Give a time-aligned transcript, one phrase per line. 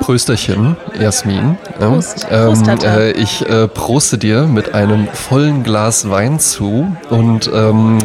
[0.00, 1.58] Prösterchen, Jasmin.
[1.78, 2.26] Prost.
[2.30, 2.96] ähm, Prost, Tata.
[2.98, 7.98] äh, ich äh, proste dir mit einem vollen Glas Wein zu und ähm,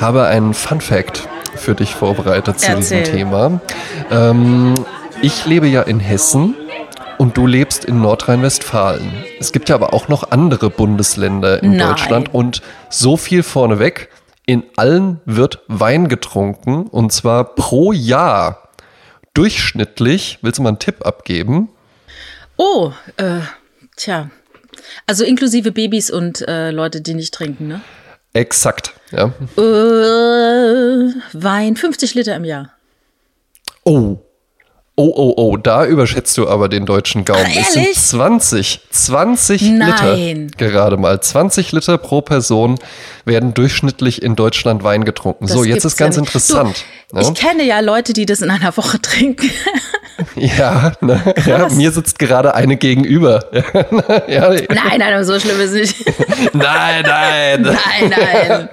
[0.00, 3.02] habe einen Fun Fact für dich vorbereitet zu Erzähl.
[3.02, 3.60] diesem Thema.
[4.10, 4.74] Ähm,
[5.22, 6.56] ich lebe ja in Hessen
[7.18, 9.12] und du lebst in Nordrhein-Westfalen.
[9.38, 11.88] Es gibt ja aber auch noch andere Bundesländer in Nein.
[11.88, 14.08] Deutschland und so viel vorneweg.
[14.48, 18.70] In allen wird Wein getrunken und zwar pro Jahr.
[19.34, 21.68] Durchschnittlich, willst du mal einen Tipp abgeben?
[22.56, 23.40] Oh, äh,
[23.96, 24.30] tja.
[25.06, 27.82] Also inklusive Babys und äh, Leute, die nicht trinken, ne?
[28.32, 29.34] Exakt, ja.
[29.58, 32.72] Äh, Wein, 50 Liter im Jahr.
[33.84, 34.16] Oh.
[35.00, 37.46] Oh, oh, oh, da überschätzt du aber den deutschen Gaumen.
[37.46, 38.00] Ah, es sind ehrlich?
[38.00, 40.48] 20, 20 Nein.
[40.48, 41.20] Liter gerade mal.
[41.20, 42.80] 20 Liter pro Person
[43.24, 45.46] werden durchschnittlich in Deutschland Wein getrunken.
[45.46, 46.84] Das so, jetzt ist ganz ja interessant.
[47.12, 47.34] Du, Ich ne?
[47.34, 49.48] kenne ja Leute, die das in einer Woche trinken.
[50.36, 51.34] Ja, ne?
[51.46, 53.44] ja, mir sitzt gerade eine gegenüber.
[54.28, 56.06] ja, nein, nein, so schlimm ist es nicht.
[56.54, 57.62] nein, nein.
[57.62, 58.68] Nein, nein.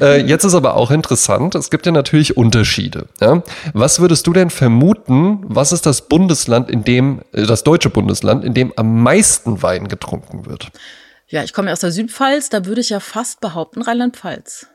[0.00, 3.06] Äh, jetzt ist aber auch interessant, es gibt ja natürlich Unterschiede.
[3.20, 3.42] Ja?
[3.72, 8.44] Was würdest du denn vermuten, was ist das Bundesland, in dem, äh, das deutsche Bundesland,
[8.44, 10.70] in dem am meisten Wein getrunken wird?
[11.28, 14.66] Ja, ich komme ja aus der Südpfalz, da würde ich ja fast behaupten Rheinland-Pfalz.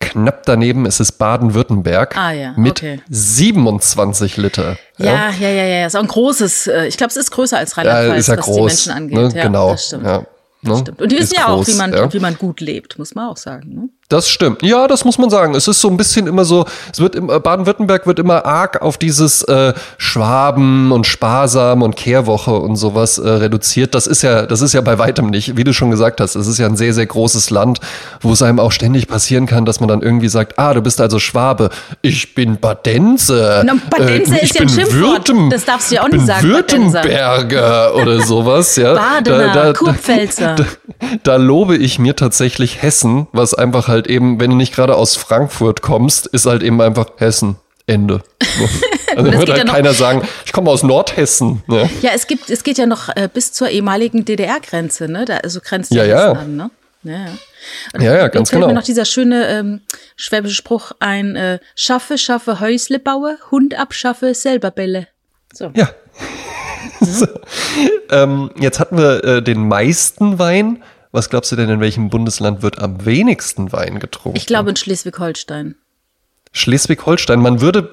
[0.00, 3.00] Knapp daneben ist es Baden-Württemberg Ah, ja, mit okay.
[3.08, 4.76] 27 Liter.
[4.98, 5.86] Ja, ja, ja, ja.
[5.86, 8.56] Ist auch ein großes, äh, ich glaube, es ist größer als Rheinland-Pfalz, ja was groß.
[8.56, 9.18] die Menschen angeht.
[9.18, 9.32] Ne?
[9.38, 9.70] Ja, genau.
[9.72, 10.04] Das stimmt.
[10.04, 10.18] Ja,
[10.62, 10.72] ne?
[10.74, 13.28] Und die wissen Ist ja auch, groß, wie man, wie man gut lebt, muss man
[13.28, 13.74] auch sagen.
[13.74, 13.88] Ne?
[14.08, 14.62] Das stimmt.
[14.62, 15.56] Ja, das muss man sagen.
[15.56, 18.98] Es ist so ein bisschen immer so, es wird im Baden-Württemberg wird immer arg auf
[18.98, 23.96] dieses äh, Schwaben und Sparsam und Kehrwoche und sowas äh, reduziert.
[23.96, 26.36] Das ist ja, das ist ja bei weitem nicht, wie du schon gesagt hast.
[26.36, 27.80] Es ist ja ein sehr, sehr großes Land,
[28.20, 31.00] wo es einem auch ständig passieren kann, dass man dann irgendwie sagt, ah, du bist
[31.00, 31.70] also Schwabe.
[32.02, 33.62] Ich bin Badense.
[33.66, 35.28] Na, Badense Äh, ist ja ein Schimpfwort.
[35.28, 36.46] Württem- Das darfst du ja auch ich nicht sagen.
[36.48, 38.94] Württemberger oder sowas, ja.
[39.16, 40.54] Badener, Kurpfälzer.
[40.98, 44.94] Da, da lobe ich mir tatsächlich Hessen, was einfach halt eben, wenn du nicht gerade
[44.96, 47.56] aus Frankfurt kommst, ist halt eben einfach Hessen.
[47.86, 48.22] Ende.
[48.42, 48.68] So.
[49.16, 51.62] Also wird halt ja keiner sagen, ich komme aus Nordhessen.
[51.68, 51.88] Ne?
[52.02, 55.24] Ja, es gibt, es geht ja noch äh, bis zur ehemaligen DDR-Grenze, ne?
[55.24, 56.32] Da also grenzt Ja, ja.
[56.32, 56.70] An, ne?
[57.02, 57.26] Ja, ja.
[57.94, 58.66] Und Ja, ja, ganz fällt genau.
[58.66, 59.80] mir noch dieser schöne ähm,
[60.16, 65.08] schwäbische Spruch ein: äh, Schaffe, schaffe, Häusle baue, Hund abschaffe, selber Bälle.
[65.54, 65.70] So.
[65.74, 65.88] Ja.
[67.00, 67.26] so.
[68.10, 70.82] ähm, jetzt hatten wir äh, den meisten Wein.
[71.12, 74.36] Was glaubst du denn, in welchem Bundesland wird am wenigsten Wein getrunken?
[74.36, 75.76] Ich glaube in Schleswig-Holstein.
[76.52, 77.38] Schleswig-Holstein.
[77.40, 77.90] Man würde,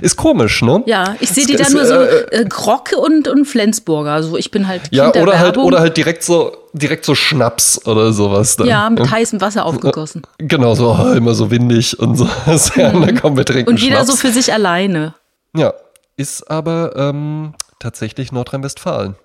[0.00, 0.82] ist komisch, ne?
[0.86, 4.12] Ja, ich sehe die da nur so äh, äh, Grocke und, und Flensburger.
[4.12, 5.64] Also ich bin halt Kind Ja, der oder halt, Werbung.
[5.66, 8.56] oder halt direkt so, direkt so Schnaps oder sowas.
[8.56, 8.66] Dann.
[8.66, 10.22] Ja, mit heißem Wasser aufgegossen.
[10.38, 12.26] Genau, so oh, immer so windig und so.
[12.76, 14.10] Ja, na komm, wir trinken Und jeder Schnaps.
[14.10, 15.14] so für sich alleine.
[15.54, 15.74] Ja,
[16.16, 19.16] ist aber ähm, tatsächlich Nordrhein-Westfalen.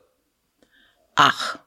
[1.16, 1.58] Ach,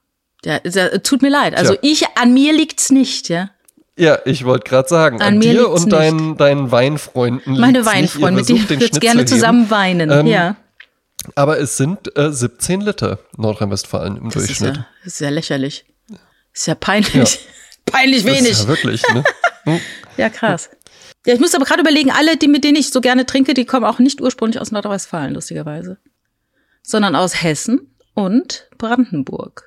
[0.44, 1.56] der, tut mir leid.
[1.56, 1.80] Also Tja.
[1.82, 3.50] ich, an mir liegt's nicht, ja.
[3.98, 7.94] Ja, ich wollte gerade sagen, An an, mir dir und deinen, deinen Weinfreunden Meine liegt's
[7.94, 8.14] nicht.
[8.16, 10.10] Ihr Weinfreunde, mit denen ich würde gerne zusammen weinen.
[10.10, 10.56] Ähm, ja,
[11.34, 14.76] Aber es sind äh, 17 Liter Nordrhein-Westfalen im das ist Durchschnitt.
[14.76, 15.86] ja, das ist ja lächerlich.
[16.52, 17.40] ist ja peinlich.
[17.86, 18.50] Peinlich Das wenig.
[18.50, 19.24] ist ja wirklich, ne?
[20.16, 20.70] Ja, krass.
[21.24, 23.64] Ja, ich muss aber gerade überlegen, alle, die, mit denen ich so gerne trinke, die
[23.64, 25.98] kommen auch nicht ursprünglich aus Nordrhein-Westfalen, lustigerweise.
[26.82, 29.62] Sondern aus Hessen und Brandenburg.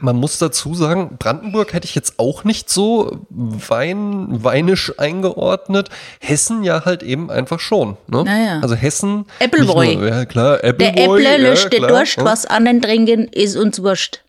[0.00, 5.90] Man muss dazu sagen, Brandenburg hätte ich jetzt auch nicht so wein, weinisch eingeordnet.
[6.18, 7.98] Hessen ja halt eben einfach schon.
[8.06, 8.24] Ne?
[8.24, 8.60] Naja.
[8.62, 9.26] Also Hessen.
[9.38, 10.56] Nicht nur- Ja, klar.
[10.58, 11.82] Der Äppelboy, Äpple ja, löscht den.
[11.82, 12.24] Durst, Ja.
[12.24, 14.20] was anderen trinken, ist uns wurscht.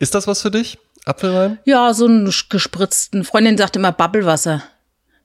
[0.00, 0.78] Ist das was für dich?
[1.04, 1.58] Apfelwein?
[1.64, 3.24] Ja, so einen gespritzten.
[3.24, 4.62] Freundin sagt immer Bubbelwasser,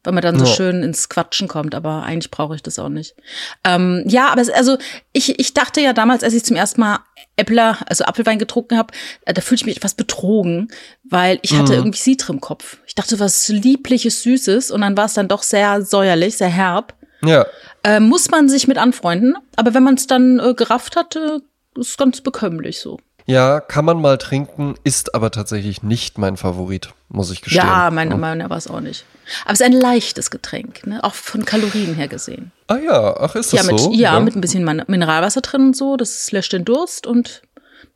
[0.04, 0.52] weil man dann so Ja.
[0.54, 3.16] schön ins Quatschen kommt, aber eigentlich brauche ich das auch nicht.
[3.64, 4.78] Ähm, ja, aber es, also
[5.14, 7.00] ich, ich dachte ja damals, als ich zum ersten Mal
[7.36, 8.94] Äppler, also Apfelwein getrunken habe,
[9.26, 10.70] äh, da fühlte ich mich etwas betrogen,
[11.04, 11.58] weil ich Mhm.
[11.59, 12.78] hatte irgendwie Citre im Kopf.
[12.88, 16.96] Ich dachte, was liebliches, süßes und dann war es dann doch sehr säuerlich, sehr herb.
[17.22, 17.46] Ja.
[17.84, 21.40] Äh, muss man sich mit anfreunden, aber wenn man es dann äh, gerafft hat, äh,
[21.78, 23.00] ist ganz bekömmlich so.
[23.29, 27.64] Ja, kann man mal trinken, ist aber tatsächlich nicht mein Favorit, muss ich gestehen.
[27.66, 29.05] Ja, meine, meiner war es auch nicht.
[29.43, 31.03] Aber es ist ein leichtes Getränk, ne?
[31.03, 32.52] auch von Kalorien her gesehen.
[32.67, 33.91] Ah ja, ach, ist Ja das mit, so?
[33.93, 35.96] ja, mit ein bisschen Min- Mineralwasser drin und so.
[35.96, 37.43] Das löscht den Durst und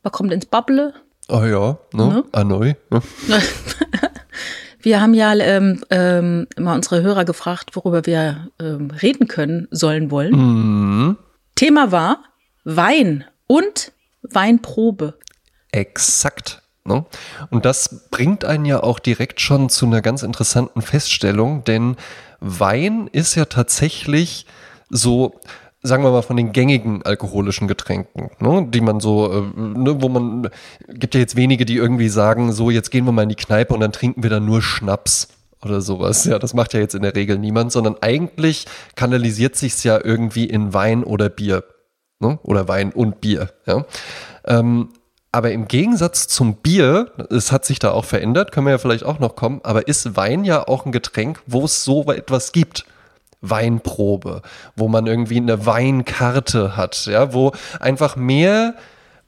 [0.04, 0.94] man kommt ins Babble.
[1.28, 2.06] Ah ja, ne?
[2.08, 2.24] Ne?
[2.32, 2.76] Anoi.
[2.90, 3.02] Ne?
[4.80, 10.10] Wir haben ja ähm, ähm, immer unsere Hörer gefragt, worüber wir ähm, reden können, sollen,
[10.10, 10.32] wollen.
[10.36, 11.16] Mhm.
[11.54, 12.22] Thema war
[12.64, 13.92] Wein und
[14.22, 15.14] Weinprobe.
[15.74, 16.62] Exakt.
[16.84, 17.04] Ne?
[17.50, 21.96] Und das bringt einen ja auch direkt schon zu einer ganz interessanten Feststellung, denn
[22.40, 24.46] Wein ist ja tatsächlich
[24.90, 25.40] so,
[25.82, 30.08] sagen wir mal, von den gängigen alkoholischen Getränken, ne, die man so, äh, ne, wo
[30.08, 30.50] man,
[30.88, 33.74] gibt ja jetzt wenige, die irgendwie sagen, so, jetzt gehen wir mal in die Kneipe
[33.74, 35.28] und dann trinken wir da nur Schnaps
[35.64, 36.26] oder sowas.
[36.26, 40.44] Ja, das macht ja jetzt in der Regel niemand, sondern eigentlich kanalisiert sich's ja irgendwie
[40.44, 41.64] in Wein oder Bier.
[42.20, 42.38] Ne?
[42.42, 43.50] Oder Wein und Bier.
[43.66, 43.86] Ja.
[44.44, 44.90] Ähm,
[45.34, 49.04] aber im Gegensatz zum Bier, es hat sich da auch verändert, können wir ja vielleicht
[49.04, 52.84] auch noch kommen, aber ist Wein ja auch ein Getränk, wo es so etwas gibt.
[53.40, 54.42] Weinprobe,
[54.76, 57.50] wo man irgendwie eine Weinkarte hat, ja, wo
[57.80, 58.74] einfach mehr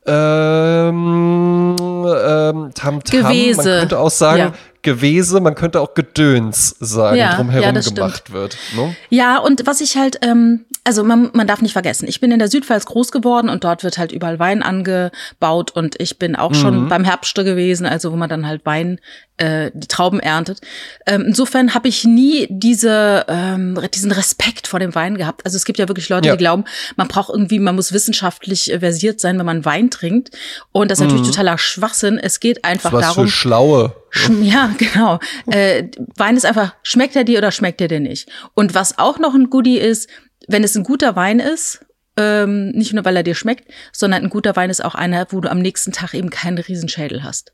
[0.07, 3.57] ähm, ähm, Tam -Tam, Gewese.
[3.57, 4.53] man könnte auch sagen, Ja.
[4.87, 8.57] Gewese, man könnte auch Gedöns sagen, Ja, drumherum ja, gemacht wird.
[8.77, 8.95] Ne?
[9.11, 12.39] Ja, und was ich halt, ähm, also man, man darf nicht vergessen, ich bin in
[12.39, 16.51] der Südpfalz groß geworden und dort wird halt überall Wein angebaut und ich bin auch
[16.51, 16.55] Mhm.
[16.55, 19.01] schon beim Herbste gewesen, also wo man dann halt Wein,
[19.39, 20.61] äh, die Trauben erntet.
[21.07, 25.43] Ähm, insofern habe ich nie diese, ähm, diesen Respekt vor dem Wein gehabt.
[25.45, 26.35] Also es gibt ja wirklich Leute, Ja.
[26.35, 26.65] die glauben,
[26.97, 30.31] man braucht irgendwie, man muss wissenschaftlich äh, versiert sein, wenn man Wein trinkt.
[30.73, 32.19] Und das ist natürlich totaler Schwachsinn.
[32.19, 32.97] Es geht einfach Mhm.
[32.97, 33.25] Was darum.
[33.27, 33.93] für Schlaue.
[34.11, 35.19] Schm- Ja, genau.
[35.51, 35.85] Äh,
[36.17, 38.29] Wein ist einfach, schmeckt er dir oder schmeckt er dir nicht?
[38.55, 40.09] Und was auch noch ein Goodie ist,
[40.49, 41.81] wenn es ein guter Wein ist,
[42.17, 45.41] ähm, nicht nur weil er dir schmeckt, sondern ein guter Wein ist auch einer, wo
[45.41, 47.53] du am nächsten Tag eben keinen Riesenschädel hast.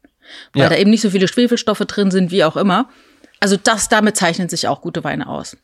[0.53, 0.69] Weil Ja.
[0.69, 2.88] da eben nicht so viele Schwefelstoffe drin sind, wie auch immer.
[3.41, 5.56] Also das, damit zeichnen sich auch gute Weine aus.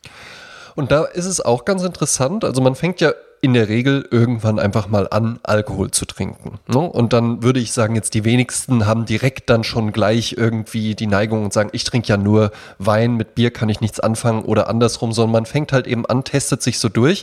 [0.74, 2.44] Und da ist es auch ganz interessant.
[2.44, 6.58] Also man fängt ja in der Regel irgendwann einfach mal an, Alkohol zu trinken.
[6.66, 6.78] Ne?
[6.78, 11.06] Und dann würde ich sagen, jetzt die wenigsten haben direkt dann schon gleich irgendwie die
[11.06, 14.68] Neigung und sagen, ich trinke ja nur Wein, mit Bier kann ich nichts anfangen oder
[14.68, 17.22] andersrum, sondern man fängt halt eben an, testet sich so durch.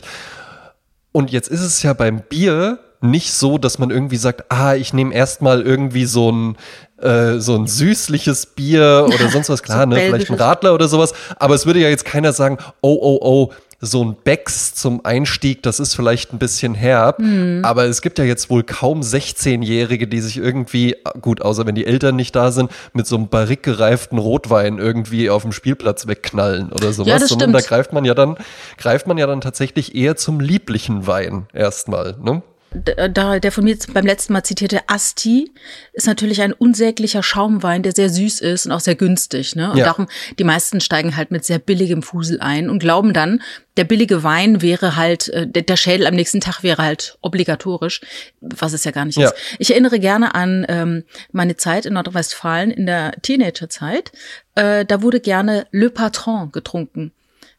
[1.16, 4.92] Und jetzt ist es ja beim Bier nicht so, dass man irgendwie sagt, ah, ich
[4.92, 6.56] nehme erstmal irgendwie so ein,
[7.00, 10.36] äh, so ein süßliches Bier oder sonst was, klar, So ne, vielleicht ein.
[10.36, 11.14] Radler oder sowas.
[11.38, 15.62] Aber es würde ja jetzt keiner sagen, oh, oh, oh, so ein Becks zum Einstieg,
[15.62, 17.18] das ist vielleicht ein bisschen herb.
[17.18, 17.60] Hm.
[17.64, 21.86] Aber es gibt ja jetzt wohl kaum 16-Jährige, die sich irgendwie, gut, außer wenn die
[21.86, 26.92] Eltern nicht da sind, mit so einem barrikgereiften Rotwein irgendwie auf dem Spielplatz wegknallen oder
[26.92, 27.20] sowas.
[27.20, 27.68] das Sondern da stimmt.
[27.68, 28.36] greift man ja dann,
[28.78, 32.42] greift man ja dann tatsächlich eher zum lieblichen Wein erstmal, ne?
[32.74, 35.50] D- Da, der von mir beim letzten Mal zitierte Asti
[35.92, 39.54] ist natürlich ein unsäglicher Schaumwein, der sehr süß ist und auch sehr günstig.
[39.56, 39.70] Ne?
[39.70, 39.84] Und Ja.
[39.86, 40.08] darum,
[40.38, 43.40] die meisten steigen halt mit sehr billigem Fusel ein und glauben dann,
[43.76, 48.00] der billige Wein wäre halt, äh, der der Schädel am nächsten Tag wäre halt obligatorisch,
[48.40, 49.28] was es ja gar nicht Ja.
[49.28, 49.34] ist.
[49.58, 54.12] Ich erinnere gerne an ähm, meine Zeit in Nordrhein-Westfalen in der Teenagerzeit.
[54.54, 57.12] Äh, da wurde gerne Le Patron getrunken.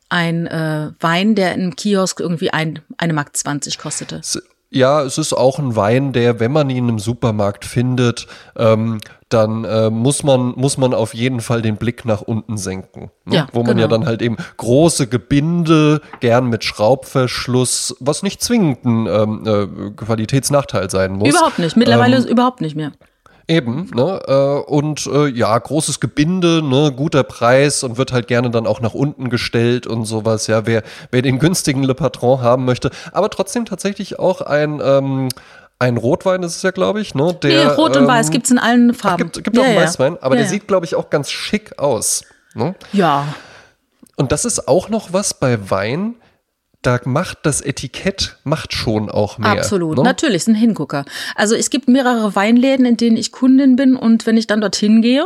[0.09, 4.21] Ein äh, Wein, der im Kiosk irgendwie ein, eine Mark 20 kostete.
[4.69, 8.27] Ja, es ist auch ein Wein, der, wenn man ihn im Supermarkt findet,
[8.57, 8.99] ähm,
[9.29, 13.35] dann äh, muss man muss man auf jeden Fall den Blick nach unten senken, ne?
[13.35, 13.97] Ja, wo man ja genau.
[13.99, 20.89] dann halt eben große Gebinde, gern mit Schraubverschluss, was nicht zwingend ein ähm, äh, Qualitätsnachteil
[20.89, 21.29] sein muss.
[21.29, 21.75] Überhaupt nicht.
[21.75, 22.91] Mittlerweile Ähm, überhaupt nicht mehr.
[23.49, 24.21] Eben, ne?
[24.27, 28.81] Äh, und äh, ja, großes Gebinde, ne, guter Preis und wird halt gerne dann auch
[28.81, 30.47] nach unten gestellt und sowas.
[30.47, 35.29] Ja, wer, wer den günstigen Le Patron haben möchte, aber trotzdem tatsächlich auch ein, ähm,
[35.79, 37.33] ein Rotwein ist es ja, glaube ich, ne?
[37.41, 39.31] Der, nee, Rot und ähm, Weiß gibt's in allen Farben.
[39.31, 40.49] gibt, gibt auch einen Weißwein, aber Ja, der ja.
[40.51, 42.25] sieht, glaube ich, auch ganz schick aus.
[42.53, 42.75] Ne?
[42.91, 43.27] Ja,
[44.17, 46.15] Und das ist auch noch was bei Wein,
[46.87, 49.51] da macht das Etikett macht schon auch mehr.
[49.51, 49.97] absolut.
[49.97, 50.03] Ne?
[50.03, 51.03] Natürlich, ist ein Hingucker.
[51.35, 55.01] Also es gibt mehrere Weinläden, in denen ich Kundin bin und wenn ich dann dorthin
[55.01, 55.25] gehe,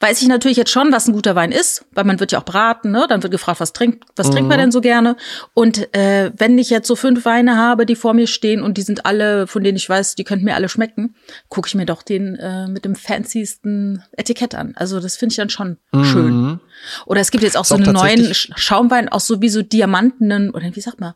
[0.00, 2.44] weiß ich natürlich jetzt schon, was ein guter Wein ist, weil man wird ja auch
[2.44, 3.06] beraten, ne?
[3.08, 4.48] Dann wird gefragt, was trinkt, was trinkt Mhm.
[4.48, 5.16] man denn so gerne?
[5.54, 8.82] Und äh, wenn ich jetzt so fünf Weine habe, die vor mir stehen und die
[8.82, 11.14] sind alle, von denen ich weiß, die könnten mir alle schmecken,
[11.48, 14.74] gucke ich mir doch den äh, mit dem fancysten Etikett an.
[14.76, 16.60] Also das finde ich dann schon schön.
[17.06, 20.74] Oder es gibt jetzt auch so einen neuen Schaumwein, auch so wie so diamantenen, oder
[20.74, 21.14] wie sagt man,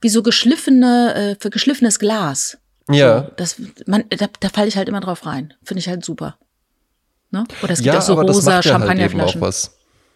[0.00, 2.58] wie so geschliffene, äh, für geschliffenes Glas.
[2.90, 3.22] Ja.
[3.22, 3.56] So, das,
[3.86, 5.54] man, da, da falle ich halt immer drauf rein.
[5.62, 6.36] Finde ich halt super.
[7.30, 7.44] Ne?
[7.62, 9.40] Oder es gibt ja, auch so rosa halt eben auch Champagnerflaschen.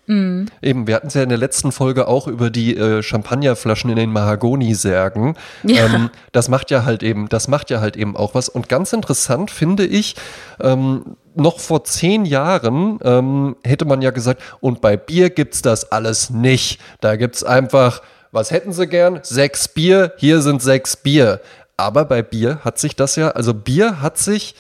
[0.09, 0.47] Mhm.
[0.63, 3.97] Eben, wir hatten es ja in der letzten Folge auch über die äh, Champagnerflaschen in
[3.97, 5.37] den Mahagoni-Särgen.
[5.65, 5.85] Ja.
[5.85, 8.49] Ähm, das macht ja halt eben, das macht ja halt eben auch was.
[8.49, 10.17] Und ganz interessant finde ich,
[10.61, 15.93] ähm, noch vor zehn Jahren ähm, hätte man ja gesagt, und bei Bier gibt's das
[15.93, 16.81] alles nicht.
[17.01, 19.21] Da gibt's einfach, was hätten sie gern?
[19.23, 21.41] Sechs Bier, hier sind sechs Bier.
[21.77, 24.55] Aber bei Bier hat sich das ja, also Bier hat sich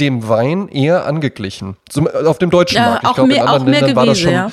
[0.00, 1.76] dem Wein eher angeglichen.
[1.88, 3.04] Zum, auf dem deutschen Ja, Markt.
[3.06, 4.32] Ich glaube, in anderen Ländern war das schon.
[4.32, 4.50] ja.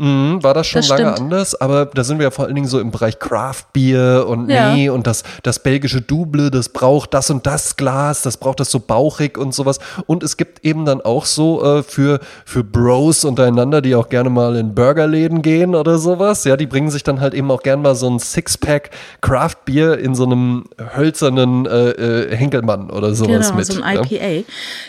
[0.00, 1.20] Mhm, war das schon Das lange stimmt.
[1.20, 4.48] anders, aber da sind wir ja vor allen Dingen so im Bereich Craft Beer und
[4.48, 4.72] Ja.
[4.74, 8.70] nee und das, das belgische Double, das braucht das und das Glas, das braucht das
[8.70, 9.78] so bauchig und sowas.
[10.06, 14.30] Und es gibt eben dann auch so äh, für, für Bros untereinander, die auch gerne
[14.30, 17.82] mal in Burgerläden gehen oder sowas, ja, die bringen sich dann halt eben auch gern
[17.82, 18.90] mal so ein Sixpack
[19.20, 20.64] Craft Beer in so einem
[20.96, 23.66] hölzernen äh, äh, Henkelmann oder sowas Genau, mit.
[23.66, 23.84] so ja.
[23.84, 24.44] ein IPA.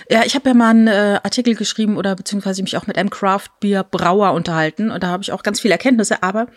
[0.10, 3.10] Ja, ich habe ja mal einen äh, Artikel geschrieben oder beziehungsweise mich auch mit einem
[3.10, 6.48] Craft Beer Brauer unterhalten und da habe ich auch ganz viele Erkenntnisse, aber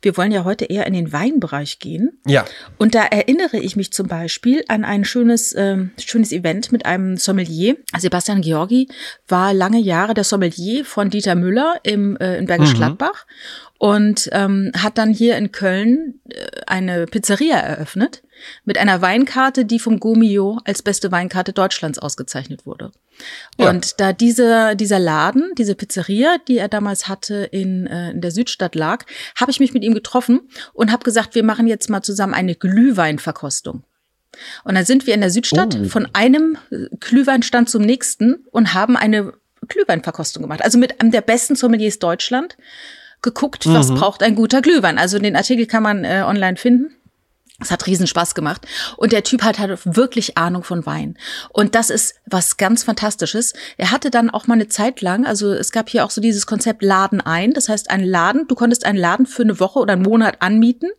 [0.00, 2.18] wir wollen ja heute eher in den Weinbereich gehen.
[2.26, 2.44] Ja.
[2.78, 7.16] Und da erinnere ich mich zum Beispiel an ein schönes, ähm, schönes Event mit einem
[7.16, 7.76] Sommelier.
[7.96, 8.88] Sebastian Georgi
[9.28, 13.26] war lange Jahre der Sommelier von Dieter Müller im, äh, in Bergisch Gladbach
[13.78, 18.22] und ähm, hat dann hier in Köln äh, eine Pizzeria eröffnet
[18.64, 22.92] mit einer Weinkarte, die vom Gomio als beste Weinkarte Deutschlands ausgezeichnet wurde.
[23.58, 23.70] Ja.
[23.70, 28.30] Und da dieser, dieser Laden, diese Pizzeria, die er damals hatte in, äh, in der
[28.30, 29.04] Südstadt lag,
[29.36, 30.40] habe ich mich mit ihm getroffen
[30.72, 33.84] und habe gesagt, wir machen jetzt mal zusammen eine Glühweinverkostung.
[34.64, 35.84] Und dann sind wir in der Südstadt Oh.
[35.84, 39.34] von einem äh, Glühweinstand zum nächsten und haben eine
[39.68, 40.64] Glühweinverkostung gemacht.
[40.64, 42.56] Also mit einem der besten Sommeliers Deutschland
[43.20, 44.98] geguckt, was braucht ein guter Glühwein.
[44.98, 46.94] Also den Artikel kann man äh, online finden.
[47.62, 48.66] Es hat riesen Spaß gemacht.
[48.96, 51.16] Und der Typ hat halt wirklich Ahnung von Wein.
[51.50, 53.54] Und das ist was ganz Fantastisches.
[53.76, 56.46] Er hatte dann auch mal eine Zeit lang, also es gab hier auch so dieses
[56.46, 57.52] Konzept Laden ein.
[57.52, 60.90] Das heißt, ein Laden, du konntest einen Laden für eine Woche oder einen Monat anmieten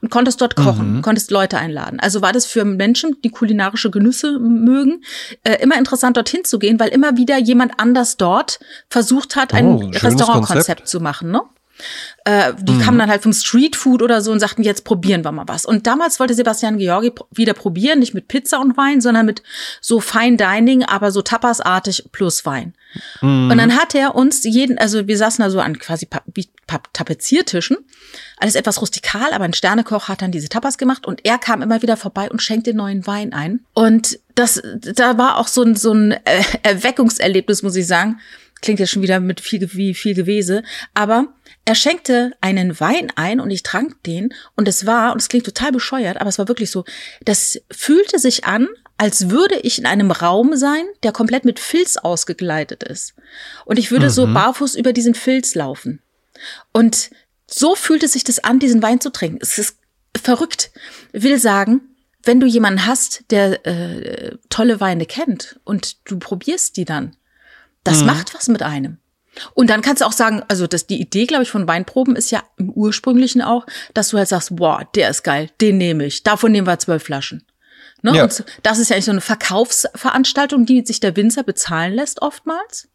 [0.00, 2.00] und konntest dort kochen, konntest Leute einladen.
[2.00, 5.02] Also war das für Menschen, die kulinarische Genüsse mögen,
[5.44, 9.66] äh, immer interessant dorthin zu gehen, weil immer wieder jemand anders dort versucht hat, ein
[9.66, 10.88] Oh, Restaurantkonzept Konzept.
[10.88, 11.42] zu machen, ne?
[12.24, 15.46] Äh, die kamen dann halt vom Streetfood oder so und sagten, jetzt probieren wir mal
[15.46, 15.64] was.
[15.64, 19.42] Und damals wollte Sebastian Georgi wieder probieren, nicht mit Pizza und Wein, sondern mit
[19.80, 22.74] so Fine Dining, aber so Tapasartig plus Wein.
[23.20, 26.48] Und dann hat er uns jeden, also wir saßen da so an quasi pa wie
[26.66, 27.76] pa Tapeziertischen,
[28.38, 31.82] alles etwas rustikal, aber ein Sternekoch hat dann diese Tapas gemacht und er kam immer
[31.82, 33.60] wieder vorbei und schenkte neuen Wein ein.
[33.74, 38.20] Und das, da war auch so ein, so ein äh, Erweckungserlebnis, muss ich sagen.
[38.60, 40.62] Klingt jetzt schon wieder mit viel, wie viel Gewese,
[40.94, 41.28] aber
[41.68, 45.44] er schenkte einen Wein ein und ich trank den und es war, und es klingt
[45.44, 46.86] total bescheuert, aber es war wirklich so,
[47.26, 51.98] das fühlte sich an, als würde ich in einem Raum sein, der komplett mit Filz
[51.98, 53.12] ausgekleidet ist.
[53.66, 56.00] Und ich würde so barfuß über diesen Filz laufen.
[56.72, 57.10] Und
[57.46, 59.40] so fühlte sich das an, diesen Wein zu trinken.
[59.42, 59.76] Es ist
[60.16, 60.70] verrückt.
[61.12, 61.82] Will sagen,
[62.22, 67.14] wenn du jemanden hast, der äh, tolle Weine kennt und du probierst die dann,
[67.84, 68.96] das macht was mit einem.
[69.54, 72.30] Und dann kannst du auch sagen, also das, die Idee, glaube ich, von Weinproben ist
[72.30, 76.22] ja im ursprünglichen auch, dass du halt sagst, boah, der ist geil, den nehme ich.
[76.22, 77.44] Davon nehmen wir zwölf Flaschen.
[78.02, 78.16] Ne?
[78.16, 78.24] Ja.
[78.24, 82.88] Und das ist ja eigentlich so eine Verkaufsveranstaltung, die sich der Winzer bezahlen lässt oftmals.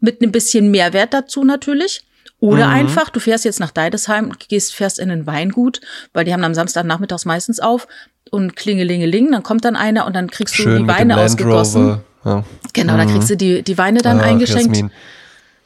[0.00, 2.04] Mit einem bisschen Mehrwert dazu natürlich.
[2.40, 2.72] Oder Mhm.
[2.72, 5.80] einfach, du fährst jetzt nach Deidesheim und gehst, fährst in ein Weingut,
[6.12, 7.86] weil die haben am Samstagnachmittags meistens auf
[8.32, 12.00] und klingelingeling, dann kommt dann einer und dann kriegst du Schön die Weine ausgegossen.
[12.24, 12.42] Ja.
[12.72, 14.76] Genau, da kriegst du die, die Weine dann Ach, eingeschenkt.
[14.76, 14.90] Jasmin.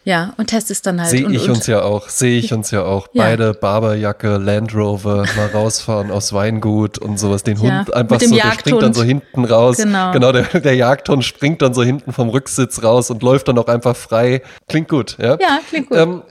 [0.07, 1.11] Ja, und testest dann halt.
[1.11, 3.09] Sehe ich und, uns ja auch, sehe ich uns ja auch.
[3.13, 3.25] Ja.
[3.25, 7.43] Beide Barberjacke, Land Rover, mal rausfahren aufs Weingut und sowas.
[7.43, 8.95] Den Ja, Hund einfach so, der springt dann Jagdhund.
[8.95, 9.79] so hinten raus.
[9.79, 10.13] Genau.
[10.13, 13.67] Genau, der, der Jagdhund springt dann so hinten vom Rücksitz raus und läuft dann auch
[13.67, 14.43] einfach frei.
[14.69, 15.39] Klingt gut, ja?
[15.41, 15.99] Ja, klingt gut.
[15.99, 16.23] Ähm,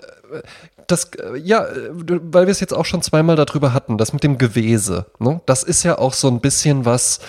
[0.88, 4.38] das, äh, ja, weil wir es jetzt auch schon zweimal darüber hatten, das mit dem
[4.38, 5.42] Gewese, ne?
[5.46, 7.20] das ist ja auch so ein bisschen was,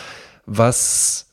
[0.47, 1.26] was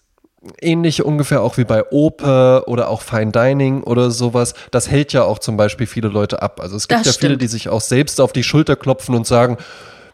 [0.61, 4.53] ähnlich ungefähr auch wie bei Oper oder auch Fine Dining oder sowas.
[4.71, 6.59] Das hält ja auch zum Beispiel viele Leute ab.
[6.61, 7.41] Also es gibt Das ja viele, stimmt.
[7.41, 9.57] die sich auch selbst auf die Schulter klopfen und sagen,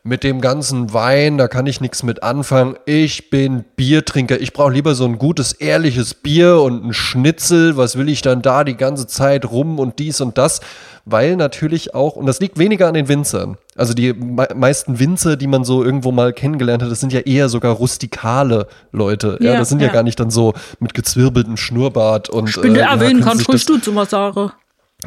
[0.03, 2.75] mit dem ganzen Wein, da kann ich nichts mit anfangen.
[2.85, 4.39] Ich bin Biertrinker.
[4.39, 7.75] Ich brauche lieber so ein gutes, ehrliches Bier und ein Schnitzel.
[7.77, 10.61] Was will ich dann da die ganze Zeit rum und dies und das?
[11.05, 13.57] Weil natürlich auch, und das liegt weniger an den Winzern.
[13.75, 17.21] Also die me meisten Winzer, die man so irgendwo mal kennengelernt hat, das sind ja
[17.21, 19.37] eher sogar rustikale Leute.
[19.41, 19.87] Ja, Ja, das sind ja.
[19.87, 19.93] ja.
[19.93, 23.63] gar nicht dann so mit gezwirbeltem Schnurrbart und ich bin der ja, kann sich das-
[23.63, 24.51] frisch du immer sagen.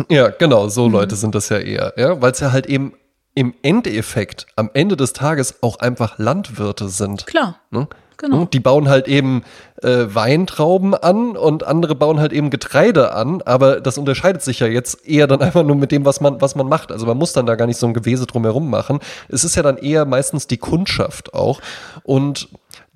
[0.09, 0.93] ja, genau, so Mhm.
[0.93, 2.93] Leute sind das ja eher, ja, weil es ja halt eben
[3.35, 7.27] im Endeffekt am Ende des Tages auch einfach Landwirte sind.
[7.27, 7.59] Klar.
[7.71, 7.89] Ne?
[8.23, 8.45] Genau.
[8.45, 9.43] Die bauen halt eben
[9.83, 14.69] äh, Weintrauben an und andere bauen halt eben Getreide an, aber das unterscheidet sich ja
[14.69, 16.93] jetzt eher dann einfach nur mit dem, was man, was man macht.
[16.93, 19.01] Also man muss dann da gar nicht so ein Gewese drumherum machen.
[19.29, 21.61] Es ist ja dann eher meistens die Kundschaft auch.
[22.05, 22.49] Und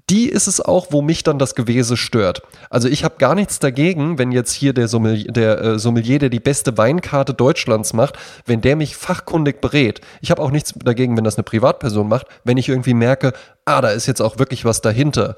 [0.08, 2.42] die ist es auch, wo mich dann das Gewese stört.
[2.70, 6.28] Also ich habe gar nichts dagegen, wenn jetzt hier der Sommelier, der äh, Sommelier, der
[6.28, 10.00] die beste Weinkarte Deutschlands macht, wenn der mich fachkundig berät.
[10.20, 13.32] Ich habe auch nichts dagegen, wenn das eine Privatperson macht, wenn ich irgendwie merke,
[13.64, 15.34] ah, da ist jetzt auch wirklich was dahinter.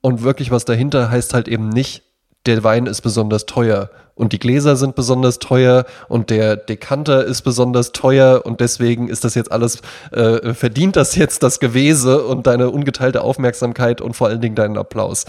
[0.00, 2.02] Und wirklich was dahinter heißt halt eben nicht
[2.46, 7.42] der Wein ist besonders teuer und die Gläser sind besonders teuer und der Dekanter ist
[7.42, 9.80] besonders teuer und deswegen ist das jetzt alles,
[10.12, 14.78] äh, verdient das jetzt das Gewese und deine ungeteilte Aufmerksamkeit und vor allen Dingen deinen
[14.78, 15.24] Applaus.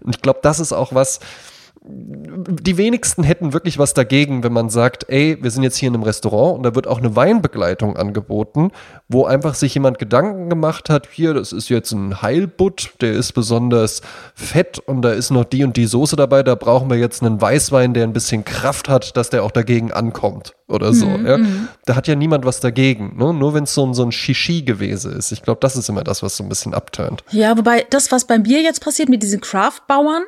[0.00, 1.20] Und ich glaube, das ist auch was,
[1.82, 5.94] die wenigsten hätten wirklich was dagegen, wenn man sagt, ey, wir sind jetzt hier in
[5.94, 8.70] einem Restaurant und da wird auch eine Weinbegleitung angeboten,
[9.08, 13.32] wo einfach sich jemand Gedanken gemacht hat, hier, das ist jetzt ein Heilbutt, der ist
[13.32, 14.02] besonders
[14.34, 17.40] fett und da ist noch die und die Soße dabei, da brauchen wir jetzt einen
[17.40, 21.06] Weißwein, der ein bisschen Kraft hat, dass der auch dagegen ankommt oder so.
[21.06, 21.38] Mhm, ja.
[21.38, 21.68] Mhm.
[21.86, 23.32] Da hat ja niemand was dagegen, ne?
[23.32, 25.32] nur wenn es so, so ein Shishi-Gewese ist.
[25.32, 27.24] Ich glaube, das ist immer das, was so ein bisschen abturnt.
[27.30, 30.24] Ja, wobei das, was beim Bier jetzt passiert mit diesen Craft-Bauern,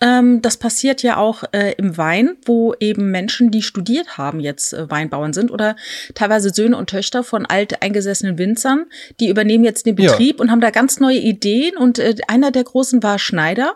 [0.00, 4.72] ähm, das passiert ja auch äh, im Wein, wo eben Menschen, die studiert haben, jetzt
[4.72, 5.76] äh, Weinbauern sind oder
[6.14, 8.86] teilweise Söhne und Töchter von alt eingesessenen Winzern,
[9.18, 10.42] die übernehmen jetzt den Betrieb ja.
[10.42, 11.76] und haben da ganz neue Ideen.
[11.76, 13.74] Und äh, einer der großen war Schneider,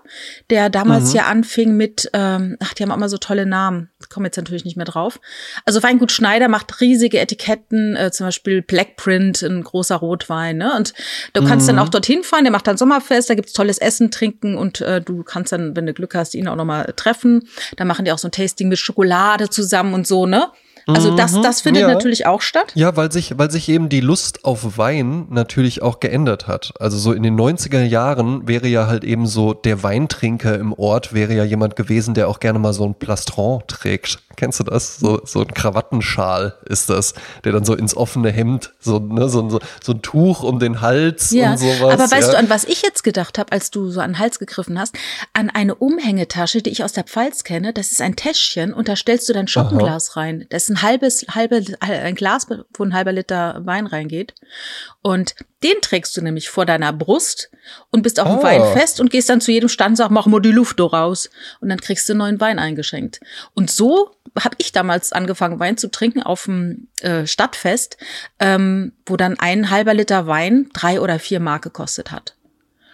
[0.50, 1.16] der damals mhm.
[1.16, 4.64] ja anfing mit, ähm, ach, die haben auch immer so tolle Namen, komme jetzt natürlich
[4.64, 5.20] nicht mehr drauf.
[5.64, 10.58] Also Weingut Schneider macht riesige Etiketten, äh, zum Beispiel Blackprint, ein großer Rotwein.
[10.58, 10.72] Ne?
[10.76, 10.94] Und
[11.32, 11.76] du kannst mhm.
[11.76, 15.00] dann auch dorthin fahren, der macht dann Sommerfest, da gibt's tolles Essen, Trinken und äh,
[15.00, 17.48] du kannst dann, wenn du Glück hast, ihn auch nochmal treffen.
[17.76, 20.50] Da machen die auch so ein Tasting mit Schokolade zusammen und so, ne?
[20.86, 21.42] Also das, mhm.
[21.42, 21.88] das findet ja.
[21.88, 22.72] natürlich auch statt.
[22.74, 26.74] Ja, weil sich, weil sich eben die Lust auf Wein natürlich auch geändert hat.
[26.78, 31.12] Also so in den 90er Jahren wäre ja halt eben so der Weintrinker im Ort
[31.12, 34.18] wäre ja jemand gewesen, der auch gerne mal so ein Plastron trägt.
[34.36, 34.98] Kennst du das?
[34.98, 39.48] So, so ein Krawattenschal ist das, der dann so ins offene Hemd, so, ne, so,
[39.48, 41.92] so, so ein Tuch um den Hals ja, und sowas.
[41.92, 42.30] Aber weißt ja.
[42.32, 44.96] du, an was ich jetzt gedacht habe, als du so an den Hals gegriffen hast?
[45.32, 47.72] An eine Umhängetasche, die ich aus der Pfalz kenne.
[47.72, 50.20] Das ist ein Täschchen und da stellst du dein Schoppenglas Aha.
[50.20, 50.46] rein.
[50.48, 54.34] Das ist ein halbes, halbe, ein Glas, wo ein halber Liter Wein reingeht.
[55.02, 57.50] Und den trägst du nämlich vor deiner Brust
[57.90, 58.42] und bist auf dem oh.
[58.42, 61.30] Wein fest und gehst dann zu jedem Stand und sagst, mach mal die Luft raus.
[61.60, 63.20] Und dann kriegst du neuen Wein eingeschenkt.
[63.54, 67.98] Und so habe ich damals angefangen, Wein zu trinken auf dem äh, Stadtfest,
[68.38, 72.34] ähm, wo dann ein halber Liter Wein drei oder vier Mark gekostet hat.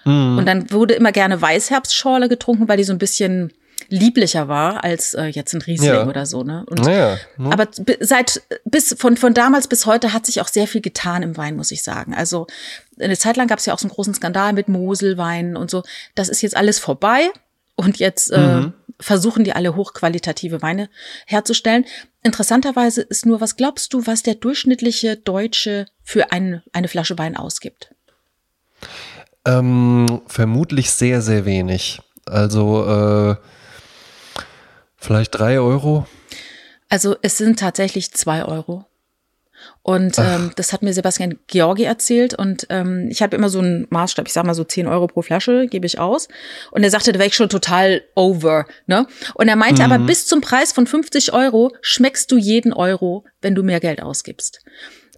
[0.05, 0.39] Mm.
[0.39, 3.53] Und dann wurde immer gerne Weißherbstschorle getrunken, weil die so ein bisschen
[3.89, 6.07] lieblicher war als äh, jetzt ein Riesling ja.
[6.07, 6.43] oder so.
[6.43, 6.65] Ne?
[6.69, 7.53] Und, ja, ne?
[7.53, 7.69] Aber
[8.01, 11.57] seit bis von von damals bis heute hat sich auch sehr viel getan im Wein,
[11.57, 12.15] muss ich sagen.
[12.15, 12.47] Also
[13.01, 15.83] eine Zeit lang gab es ja auch so einen großen Skandal mit Moselweinen und so.
[16.15, 17.31] Das ist jetzt alles vorbei.
[17.81, 18.73] Und jetzt äh, mhm.
[18.99, 20.91] versuchen die alle hochqualitative Weine
[21.27, 21.85] herzustellen.
[22.25, 27.37] Interessanterweise ist nur, was glaubst du, was der durchschnittliche Deutsche für ein, eine Flasche Wein
[27.37, 27.95] ausgibt?
[29.45, 32.01] Ähm, vermutlich sehr, sehr wenig.
[32.27, 33.37] Also äh,
[34.99, 36.07] Vielleicht drei Euro?
[36.89, 38.85] Also es sind tatsächlich zwei Euro.
[39.83, 42.35] Und ähm, das hat mir Sebastian Georgi erzählt.
[42.35, 45.23] Und ähm, ich habe immer so einen Maßstab, ich sag mal so 10 Euro pro
[45.23, 46.29] Flasche, gebe ich aus.
[46.71, 48.67] Und er sagte, da wäre ich schon total over.
[48.87, 49.07] Ne?
[49.35, 49.93] Und er meinte mhm.
[49.93, 54.03] aber, bis zum Preis von 50 Euro schmeckst du jeden Euro, wenn du mehr Geld
[54.03, 54.61] ausgibst.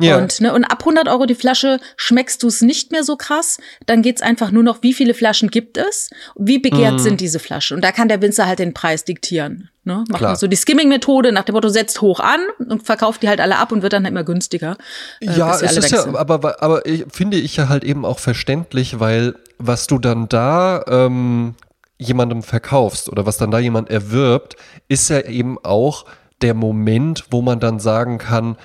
[0.00, 0.18] Ja.
[0.18, 3.58] Und, ne, und ab 100 Euro die Flasche schmeckst du es nicht mehr so krass.
[3.86, 6.10] Dann geht's einfach nur noch, wie viele Flaschen gibt es?
[6.36, 6.98] Wie begehrt mm.
[6.98, 7.76] sind diese Flaschen?
[7.76, 9.70] Und da kann der Winzer halt den Preis diktieren.
[9.84, 10.04] Ne?
[10.08, 10.36] Macht Klar.
[10.36, 13.72] so die Skimming-Methode nach dem Motto, setzt hoch an und verkauft die halt alle ab
[13.72, 14.76] und wird dann immer günstiger.
[15.20, 19.00] Äh, ja, es ist ja, aber, aber ich, finde ich ja halt eben auch verständlich,
[19.00, 21.54] weil was du dann da ähm,
[21.98, 24.56] jemandem verkaufst oder was dann da jemand erwirbt,
[24.88, 26.04] ist ja eben auch
[26.42, 28.56] der Moment, wo man dann sagen kann,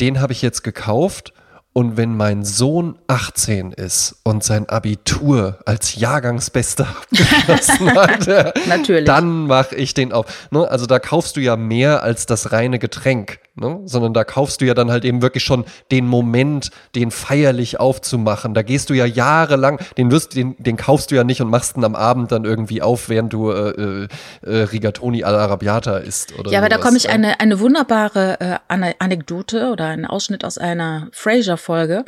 [0.00, 1.32] den habe ich jetzt gekauft
[1.72, 8.26] und wenn mein Sohn 18 ist und sein Abitur als Jahrgangsbester abgeschlossen hat,
[9.06, 10.48] dann mache ich den auf.
[10.50, 10.68] Ne?
[10.68, 13.80] Also da kaufst du ja mehr als das reine Getränk, ne?
[13.84, 18.54] sondern da kaufst du ja dann halt eben wirklich schon den Moment, den feierlich aufzumachen.
[18.54, 21.76] Da gehst du ja jahrelang, den, wirst, den, den kaufst du ja nicht und machst
[21.76, 24.08] ihn am Abend dann irgendwie auf, während du äh, äh,
[24.42, 26.38] äh Rigatoni all'Arrabbiata isst.
[26.38, 30.58] Oder ja, aber da komme ich eine, eine wunderbare äh, Anekdote oder einen Ausschnitt aus
[30.58, 32.04] einer Fraser Folge.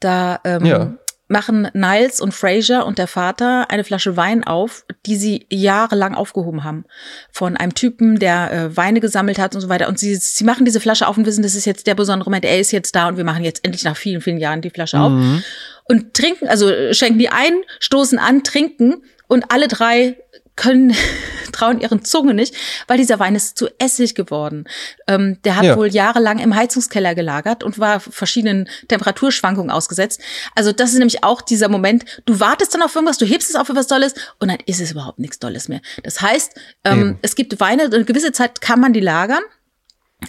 [0.00, 0.92] Da ähm, ja.
[1.28, 6.64] Machen Niles und Fraser und der Vater eine Flasche Wein auf, die sie jahrelang aufgehoben
[6.64, 6.84] haben.
[7.30, 9.88] Von einem Typen, der äh, Weine gesammelt hat und so weiter.
[9.88, 12.46] Und sie, sie machen diese Flasche auf und wissen, das ist jetzt der besondere Moment.
[12.46, 14.98] Er ist jetzt da und wir machen jetzt endlich nach vielen, vielen Jahren die Flasche
[14.98, 15.12] auf.
[15.12, 15.42] Mhm.
[15.84, 20.16] Und trinken, also schenken die ein, stoßen an, trinken und alle drei
[20.58, 20.94] können,
[21.52, 22.54] trauen ihren Zunge nicht,
[22.86, 24.64] weil dieser Wein ist zu Essig geworden.
[25.06, 25.76] Ähm, der hat ja.
[25.76, 30.20] wohl jahrelang im Heizungskeller gelagert und war verschiedenen Temperaturschwankungen ausgesetzt.
[30.54, 33.56] Also das ist nämlich auch dieser Moment, du wartest dann auf irgendwas, du hebst es
[33.56, 35.80] auf für was Dolles und dann ist es überhaupt nichts Dolles mehr.
[36.02, 39.42] Das heißt, ähm, es gibt Weine, eine gewisse Zeit kann man die lagern.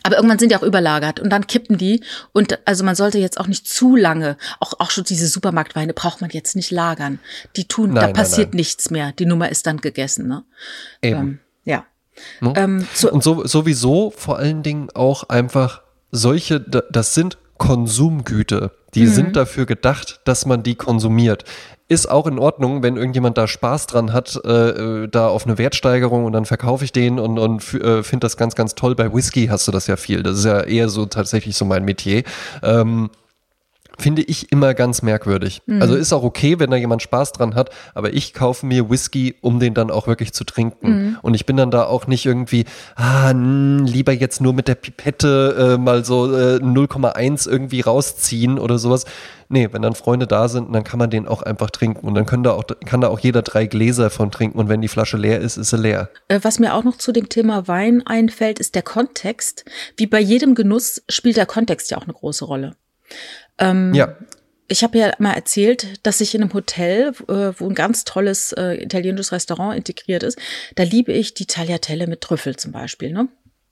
[0.03, 2.03] Aber irgendwann sind die auch überlagert und dann kippen die.
[2.31, 6.21] Und also man sollte jetzt auch nicht zu lange, auch, auch schon diese Supermarktweine braucht
[6.21, 7.19] man jetzt nicht lagern.
[7.55, 8.57] Die tun, nein, da passiert nein, nein.
[8.57, 9.11] nichts mehr.
[9.13, 10.27] Die Nummer ist dann gegessen.
[10.27, 10.43] Ne?
[11.01, 11.19] Eben.
[11.19, 11.85] Ähm, ja.
[12.39, 12.53] Ne?
[12.55, 18.71] Ähm, so und so, sowieso vor allen Dingen auch einfach solche, das sind Konsumgüter.
[18.93, 19.13] Die mhm.
[19.13, 21.45] sind dafür gedacht, dass man die konsumiert.
[21.89, 26.23] Ist auch in Ordnung, wenn irgendjemand da Spaß dran hat, äh, da auf eine Wertsteigerung
[26.23, 28.95] und dann verkaufe ich den und, und äh, finde das ganz, ganz toll.
[28.95, 30.23] Bei Whisky hast du das ja viel.
[30.23, 32.23] Das ist ja eher so tatsächlich so mein Metier.
[32.61, 33.09] Ähm,
[33.99, 35.61] finde ich immer ganz merkwürdig.
[35.65, 35.81] Mhm.
[35.81, 39.35] Also ist auch okay, wenn da jemand Spaß dran hat, aber ich kaufe mir Whisky,
[39.41, 40.89] um den dann auch wirklich zu trinken.
[40.89, 41.17] Mhm.
[41.21, 44.75] Und ich bin dann da auch nicht irgendwie, ah, mh, lieber jetzt nur mit der
[44.75, 49.05] Pipette äh, mal so äh, 0,1 irgendwie rausziehen oder sowas.
[49.51, 52.07] Nee, wenn dann Freunde da sind, dann kann man den auch einfach trinken.
[52.07, 54.59] Und dann können da auch, kann da auch jeder drei Gläser von trinken.
[54.59, 56.11] Und wenn die Flasche leer ist, ist sie leer.
[56.27, 59.65] Äh, was mir auch noch zu dem Thema Wein einfällt, ist der Kontext.
[59.97, 62.75] Wie bei jedem Genuss spielt der Kontext ja auch eine große Rolle.
[63.57, 64.15] Ähm, ja.
[64.67, 68.51] Ich habe ja mal erzählt, dass ich in einem Hotel, äh, wo ein ganz tolles
[68.51, 70.37] äh, italienisches Restaurant integriert ist,
[70.75, 73.11] da liebe ich die Tagliatelle mit Trüffel zum Beispiel.
[73.11, 73.29] Ne?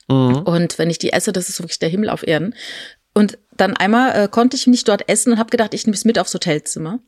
[0.09, 0.37] Mhm.
[0.37, 2.55] Und wenn ich die esse, das ist wirklich der Himmel auf Erden.
[3.17, 6.05] Und dann einmal äh, konnte ich nicht dort essen und habe gedacht, ich nehme es
[6.05, 6.99] mit aufs Hotelzimmer.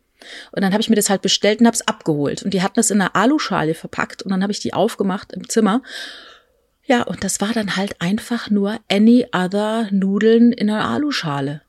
[0.52, 2.42] Und dann habe ich mir das halt bestellt und habe es abgeholt.
[2.42, 5.48] Und die hatten es in einer Aluschale verpackt und dann habe ich die aufgemacht im
[5.48, 5.84] Zimmer.
[6.84, 11.62] Ja, und das war dann halt einfach nur any other Nudeln in einer Aluschale.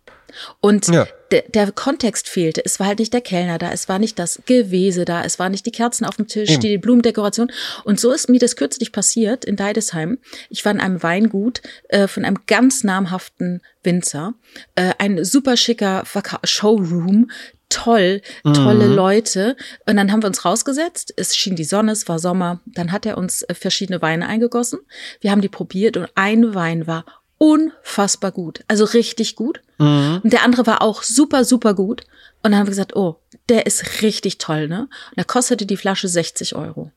[0.62, 1.06] Und ja.
[1.30, 2.64] Der, der Kontext fehlte.
[2.64, 5.52] Es war halt nicht der Kellner da, es war nicht das Gewese da, es waren
[5.52, 6.60] nicht die Kerzen auf dem Tisch, Eben.
[6.60, 7.50] die Blumendekoration.
[7.84, 10.18] Und so ist mir das kürzlich passiert in Deidesheim.
[10.48, 14.34] Ich war in einem Weingut äh, von einem ganz namhaften Winzer,
[14.74, 16.04] äh, ein super schicker
[16.44, 17.30] Showroom,
[17.70, 18.94] toll, tolle mhm.
[18.94, 19.56] Leute.
[19.86, 21.14] Und dann haben wir uns rausgesetzt.
[21.16, 22.60] Es schien die Sonne, es war Sommer.
[22.66, 24.80] Dann hat er uns äh, verschiedene Weine eingegossen.
[25.20, 27.04] Wir haben die probiert und ein Wein war
[27.40, 28.62] unfassbar gut.
[28.68, 29.62] Also richtig gut.
[29.78, 30.20] Mhm.
[30.22, 32.02] Und der andere war auch super, super gut.
[32.42, 33.16] Und dann haben wir gesagt, oh,
[33.48, 34.80] der ist richtig toll, ne?
[34.82, 36.92] Und da kostete die Flasche 60 Euro.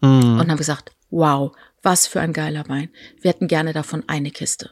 [0.00, 0.08] Mhm.
[0.08, 2.88] Und dann haben wir gesagt, wow, was für ein geiler Wein.
[3.20, 4.70] Wir hätten gerne davon eine Kiste.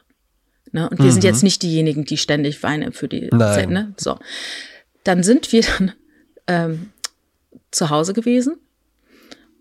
[0.71, 0.89] Ne?
[0.89, 1.11] Und wir mhm.
[1.11, 3.93] sind jetzt nicht diejenigen, die ständig Weine für die Zeit, ne?
[3.97, 4.17] So.
[5.03, 5.91] Dann sind wir dann
[6.47, 6.89] ähm,
[7.69, 8.57] zu Hause gewesen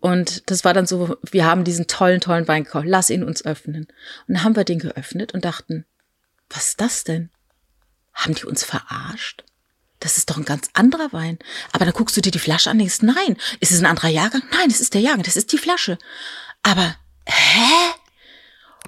[0.03, 3.45] und das war dann so, wir haben diesen tollen, tollen Wein gekauft, lass ihn uns
[3.45, 3.87] öffnen.
[4.27, 5.87] Und dann haben wir den geöffnet und dachten,
[6.51, 7.31] was ist das denn?
[8.13, 9.45] Haben die uns verarscht?
[10.01, 11.39] Das ist doch ein ganz anderer Wein.
[11.71, 14.09] Aber dann guckst du dir die Flasche an und denkst, nein, ist es ein anderer
[14.09, 14.43] Jahrgang?
[14.51, 15.97] Nein, das ist der Jahrgang, das ist die Flasche.
[16.65, 17.93] Aber, hä?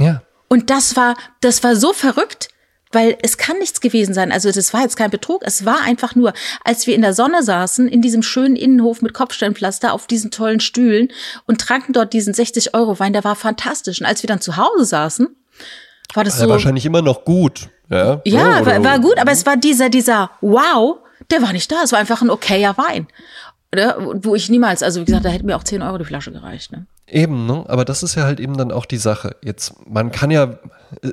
[0.00, 0.24] Ja.
[0.48, 2.48] Und das war, das war so verrückt,
[2.94, 4.32] weil es kann nichts gewesen sein.
[4.32, 6.32] Also das war jetzt kein Betrug, es war einfach nur,
[6.64, 10.60] als wir in der Sonne saßen, in diesem schönen Innenhof mit Kopfsteinpflaster auf diesen tollen
[10.60, 11.08] Stühlen
[11.46, 14.00] und tranken dort diesen 60 Euro Wein, der war fantastisch.
[14.00, 15.28] Und als wir dann zu Hause saßen,
[16.14, 16.48] war das so.
[16.48, 17.68] wahrscheinlich immer noch gut.
[17.90, 20.98] Ja, ja oder, war, war gut, aber es war dieser, dieser Wow,
[21.30, 21.82] der war nicht da.
[21.82, 23.06] Es war einfach ein okayer Wein.
[23.72, 23.96] Oder?
[24.24, 26.70] Wo ich niemals, also wie gesagt, da hätte mir auch 10 Euro die Flasche gereicht.
[26.70, 26.86] Ne?
[27.08, 27.64] Eben, ne?
[27.66, 29.36] Aber das ist ja halt eben dann auch die Sache.
[29.42, 30.58] Jetzt, man kann ja,
[31.02, 31.12] äh,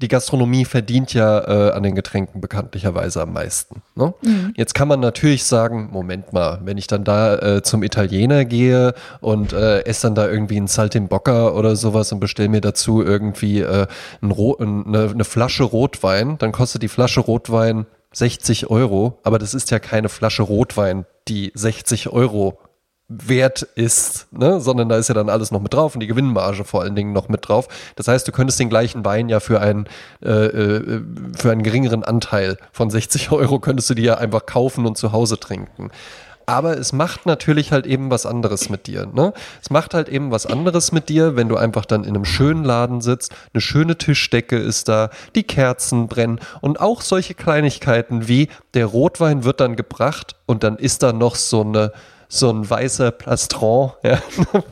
[0.00, 3.82] die Gastronomie verdient ja äh, an den Getränken bekanntlicherweise am meisten.
[3.94, 4.14] Ne?
[4.22, 4.54] Mhm.
[4.56, 8.94] Jetzt kann man natürlich sagen, Moment mal, wenn ich dann da äh, zum Italiener gehe
[9.20, 13.60] und äh, esse dann da irgendwie einen Saltimbocca oder sowas und bestelle mir dazu irgendwie
[13.60, 13.86] äh,
[14.22, 19.70] ein eine, eine Flasche Rotwein, dann kostet die Flasche Rotwein 60 Euro, aber das ist
[19.70, 22.58] ja keine Flasche Rotwein, die 60 Euro
[23.10, 24.60] wert ist, ne?
[24.60, 27.12] sondern da ist ja dann alles noch mit drauf und die Gewinnmarge vor allen Dingen
[27.12, 27.66] noch mit drauf.
[27.96, 29.86] Das heißt, du könntest den gleichen Wein ja für einen,
[30.24, 31.02] äh, äh,
[31.36, 35.10] für einen geringeren Anteil von 60 Euro könntest du dir ja einfach kaufen und zu
[35.10, 35.90] Hause trinken.
[36.46, 39.06] Aber es macht natürlich halt eben was anderes mit dir.
[39.06, 39.32] Ne?
[39.60, 42.64] Es macht halt eben was anderes mit dir, wenn du einfach dann in einem schönen
[42.64, 48.48] Laden sitzt, eine schöne Tischdecke ist da, die Kerzen brennen und auch solche Kleinigkeiten wie
[48.74, 51.92] der Rotwein wird dann gebracht und dann ist da noch so eine
[52.32, 54.16] so ein weißer Plastron ja,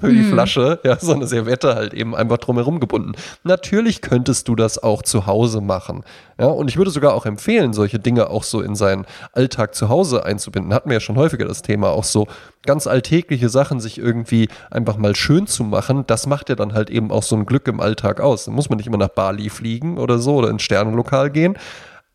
[0.00, 0.30] für die mm.
[0.30, 3.12] Flasche, ja, so eine Servette halt eben einfach drumherum gebunden.
[3.42, 6.04] Natürlich könntest du das auch zu Hause machen.
[6.38, 9.88] Ja, und ich würde sogar auch empfehlen, solche Dinge auch so in seinen Alltag zu
[9.88, 10.72] Hause einzubinden.
[10.72, 12.28] Hatten wir ja schon häufiger das Thema, auch so
[12.64, 16.04] ganz alltägliche Sachen sich irgendwie einfach mal schön zu machen.
[16.06, 18.44] Das macht ja dann halt eben auch so ein Glück im Alltag aus.
[18.44, 21.56] Da muss man nicht immer nach Bali fliegen oder so oder ins Sternenlokal gehen.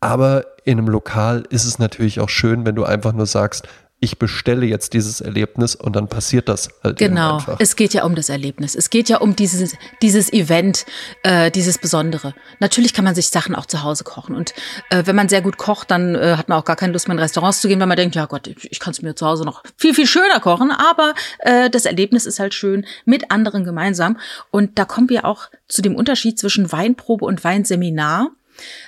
[0.00, 3.66] Aber in einem Lokal ist es natürlich auch schön, wenn du einfach nur sagst,
[4.00, 7.40] ich bestelle jetzt dieses Erlebnis und dann passiert das halt genau.
[7.58, 8.74] es geht ja um das Erlebnis.
[8.74, 10.84] Es geht ja um dieses dieses Event
[11.22, 12.34] äh, dieses Besondere.
[12.60, 14.34] Natürlich kann man sich Sachen auch zu Hause kochen.
[14.34, 14.52] Und
[14.90, 17.14] äh, wenn man sehr gut kocht dann äh, hat man auch gar keine Lust mehr
[17.14, 19.26] in Restaurants zu gehen weil man denkt ja Gott ich, ich kann es mir zu
[19.26, 20.70] Hause noch viel viel schöner kochen.
[20.70, 24.18] Aber äh, das Erlebnis ist halt schön mit anderen gemeinsam.
[24.50, 28.30] Und da kommen wir auch zu dem Unterschied zwischen Weinprobe und Weinseminar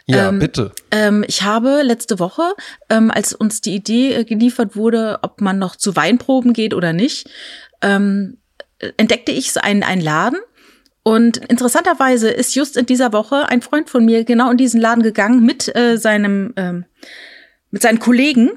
[0.07, 0.73] ja, ähm, bitte.
[0.91, 2.55] Ähm, ich habe letzte Woche,
[2.89, 6.93] ähm, als uns die Idee äh, geliefert wurde, ob man noch zu Weinproben geht oder
[6.93, 7.29] nicht,
[7.83, 8.39] ähm,
[8.97, 10.39] entdeckte ich einen, einen Laden
[11.03, 15.03] Und interessanterweise ist just in dieser Woche ein Freund von mir genau in diesen Laden
[15.03, 16.85] gegangen mit äh, seinem ähm,
[17.71, 18.51] mit seinen Kollegen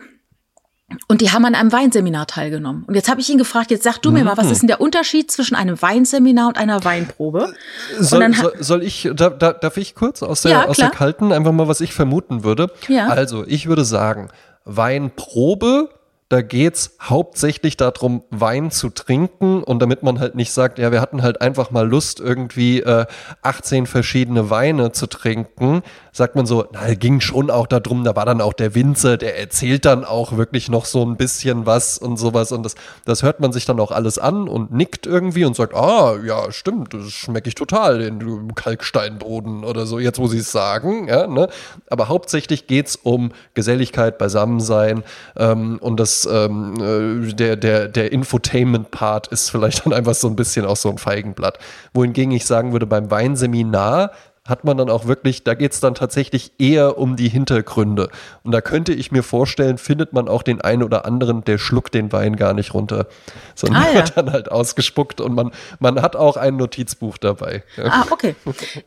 [1.07, 2.83] und die haben an einem Weinseminar teilgenommen.
[2.87, 4.51] Und jetzt habe ich ihn gefragt, jetzt sag du mir mal, was mhm.
[4.51, 7.53] ist denn der Unterschied zwischen einem Weinseminar und einer Weinprobe?
[7.99, 11.31] Soll, soll, soll ich, da, da, darf ich kurz aus der, ja, aus der kalten
[11.31, 12.71] einfach mal, was ich vermuten würde?
[12.87, 13.07] Ja.
[13.07, 14.29] Also, ich würde sagen,
[14.65, 15.89] Weinprobe
[16.29, 21.01] da geht's hauptsächlich darum, Wein zu trinken und damit man halt nicht sagt, ja, wir
[21.01, 23.07] hatten halt einfach mal Lust, irgendwie äh,
[23.41, 28.25] 18 verschiedene Weine zu trinken, sagt man so, na, ging schon auch darum, da war
[28.25, 32.17] dann auch der Winzer, der erzählt dann auch wirklich noch so ein bisschen was und
[32.17, 35.55] sowas und das, das hört man sich dann auch alles an und nickt irgendwie und
[35.55, 40.41] sagt, ah, ja, stimmt, das schmecke ich total, den Kalksteinboden oder so, jetzt muss ich
[40.41, 41.49] es sagen, ja, ne?
[41.89, 45.03] Aber hauptsächlich geht's um Geselligkeit, Beisammensein
[45.37, 50.35] ähm, und das ähm, äh, der, der, der Infotainment-Part ist vielleicht dann einfach so ein
[50.35, 51.59] bisschen auch so ein Feigenblatt.
[51.93, 54.11] Wohingegen ich sagen würde, beim Weinseminar
[54.49, 58.09] hat man dann auch wirklich, da geht es dann tatsächlich eher um die Hintergründe.
[58.43, 61.93] Und da könnte ich mir vorstellen, findet man auch den einen oder anderen, der schluckt
[61.93, 63.07] den Wein gar nicht runter,
[63.55, 63.95] sondern ah, ja.
[63.95, 67.63] wird dann halt ausgespuckt und man, man hat auch ein Notizbuch dabei.
[67.77, 68.35] Ah, okay.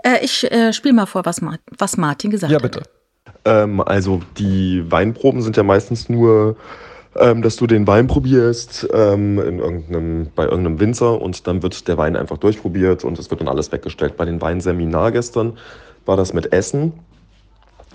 [0.03, 1.40] äh, ich äh, spiele mal vor, was,
[1.79, 2.61] was Martin gesagt hat.
[2.61, 2.81] Ja, bitte.
[2.81, 2.90] Hat.
[3.44, 6.57] Ähm, also die Weinproben sind ja meistens nur
[7.16, 11.87] ähm, dass du den Wein probierst ähm, in irgendeinem, bei irgendeinem Winzer und dann wird
[11.88, 14.16] der Wein einfach durchprobiert und es wird dann alles weggestellt.
[14.16, 15.59] Bei den Weinseminar gestern
[16.07, 16.92] war das mit Essen.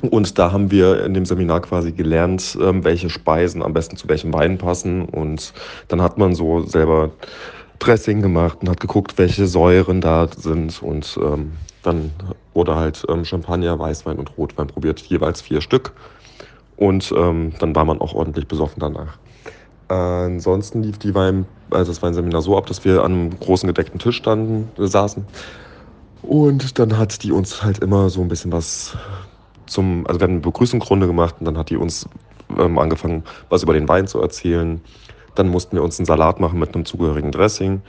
[0.01, 4.07] Und da haben wir in dem Seminar quasi gelernt, ähm, welche Speisen am besten zu
[4.07, 5.05] welchem Wein passen.
[5.05, 5.53] Und
[5.87, 7.11] dann hat man so selber
[7.79, 10.81] Dressing gemacht und hat geguckt, welche Säuren da sind.
[10.83, 12.11] Und ähm, dann
[12.53, 15.93] wurde halt ähm, Champagner, Weißwein und Rotwein probiert, jeweils vier Stück.
[16.77, 19.17] Und ähm, dann war man auch ordentlich besoffen danach.
[19.89, 23.67] Äh, ansonsten lief die Wein, also das Weinseminar so ab, dass wir an einem großen
[23.67, 25.25] gedeckten Tisch standen, äh, saßen.
[26.21, 28.97] Und dann hat die uns halt immer so ein bisschen was
[29.65, 32.07] zum, also wir haben eine Begrüßungsrunde gemacht und dann hat die uns
[32.57, 34.81] ähm, angefangen, was über den Wein zu erzählen.
[35.35, 37.81] Dann mussten wir uns einen Salat machen mit einem zugehörigen Dressing.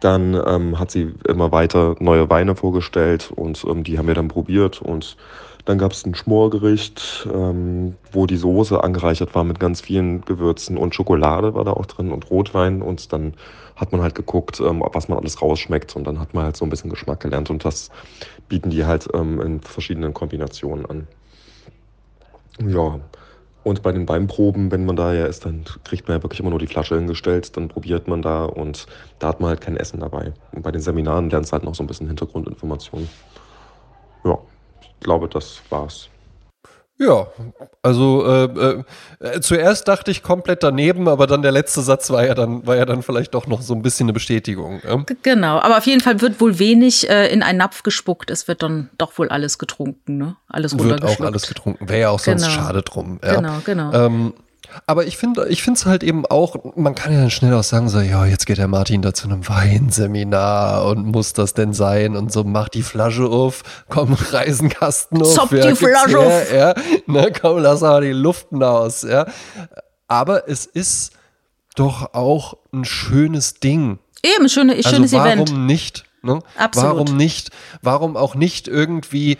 [0.00, 4.28] Dann ähm, hat sie immer weiter neue Weine vorgestellt und ähm, die haben wir dann
[4.28, 5.16] probiert und
[5.64, 10.76] dann gab es ein Schmorgericht, ähm, wo die Soße angereichert war mit ganz vielen Gewürzen
[10.76, 12.82] und Schokolade war da auch drin und Rotwein.
[12.82, 13.34] Und dann
[13.76, 15.94] hat man halt geguckt, ähm, was man alles rausschmeckt.
[15.94, 17.48] Und dann hat man halt so ein bisschen Geschmack gelernt.
[17.48, 17.90] Und das
[18.48, 21.06] bieten die halt ähm, in verschiedenen Kombinationen an.
[22.66, 22.98] Ja.
[23.62, 26.50] Und bei den Weinproben, wenn man da ja ist, dann kriegt man ja wirklich immer
[26.50, 28.86] nur die Flasche hingestellt, dann probiert man da und
[29.20, 30.32] da hat man halt kein Essen dabei.
[30.50, 33.08] Und bei den Seminaren lernst du halt noch so ein bisschen Hintergrundinformationen.
[34.24, 34.40] Ja
[35.02, 36.08] glaube, das war's.
[36.98, 37.26] Ja,
[37.82, 38.82] also äh,
[39.18, 42.76] äh, zuerst dachte ich komplett daneben, aber dann der letzte Satz war ja dann war
[42.76, 44.80] ja dann vielleicht doch noch so ein bisschen eine Bestätigung.
[44.84, 45.04] Ja?
[45.22, 48.30] Genau, aber auf jeden Fall wird wohl wenig äh, in einen Napf gespuckt.
[48.30, 50.36] Es wird dann doch wohl alles getrunken, ne?
[50.48, 51.88] Alles Wird auch alles getrunken.
[51.88, 52.54] Wäre ja auch sonst genau.
[52.54, 53.18] schade drum.
[53.24, 53.36] Ja.
[53.36, 53.92] Genau, genau.
[53.92, 54.34] Ähm,
[54.86, 57.62] aber ich finde ich finde es halt eben auch, man kann ja dann schnell auch
[57.62, 61.72] sagen, so, ja, jetzt geht der Martin da zu einem Weinseminar und muss das denn
[61.72, 65.34] sein und so, mach die Flasche auf, komm, Reisenkasten auf.
[65.34, 66.52] Zopp ja, die Flasche auf.
[66.52, 66.74] Ja,
[67.06, 69.26] ne, komm, lass mal die Luft aus, ja.
[70.08, 71.12] Aber es ist
[71.74, 73.98] doch auch ein schönes Ding.
[74.22, 75.50] Eben, schöne, schönes also warum Event.
[75.50, 76.04] Warum nicht?
[76.22, 76.38] Ne?
[76.56, 76.90] Absolut.
[76.90, 77.50] Warum nicht?
[77.82, 79.38] Warum auch nicht irgendwie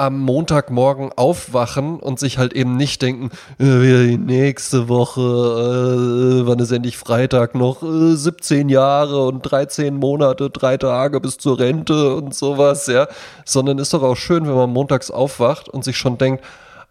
[0.00, 6.72] am Montagmorgen aufwachen und sich halt eben nicht denken, äh, nächste Woche, äh, wann ist
[6.72, 12.34] endlich Freitag noch, äh, 17 Jahre und 13 Monate, drei Tage bis zur Rente und
[12.34, 13.08] sowas, ja.
[13.44, 16.42] Sondern ist doch auch schön, wenn man montags aufwacht und sich schon denkt,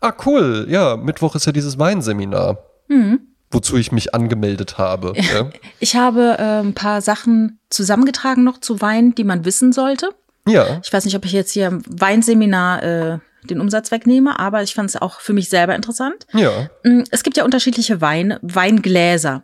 [0.01, 2.59] ah cool, ja, Mittwoch ist ja dieses Weinseminar.
[2.89, 3.21] Mhm.
[3.49, 5.13] Wozu ich mich angemeldet habe.
[5.33, 5.49] Ja.
[5.79, 10.09] Ich habe äh, ein paar Sachen zusammengetragen noch zu Wein, die man wissen sollte.
[10.49, 10.79] Ja.
[10.83, 14.73] Ich weiß nicht, ob ich jetzt hier im Weinseminar äh, den Umsatz wegnehme, aber ich
[14.73, 16.27] fand es auch für mich selber interessant.
[16.33, 16.69] Ja.
[16.83, 19.43] Mm, es gibt ja unterschiedliche Weine, Weingläser.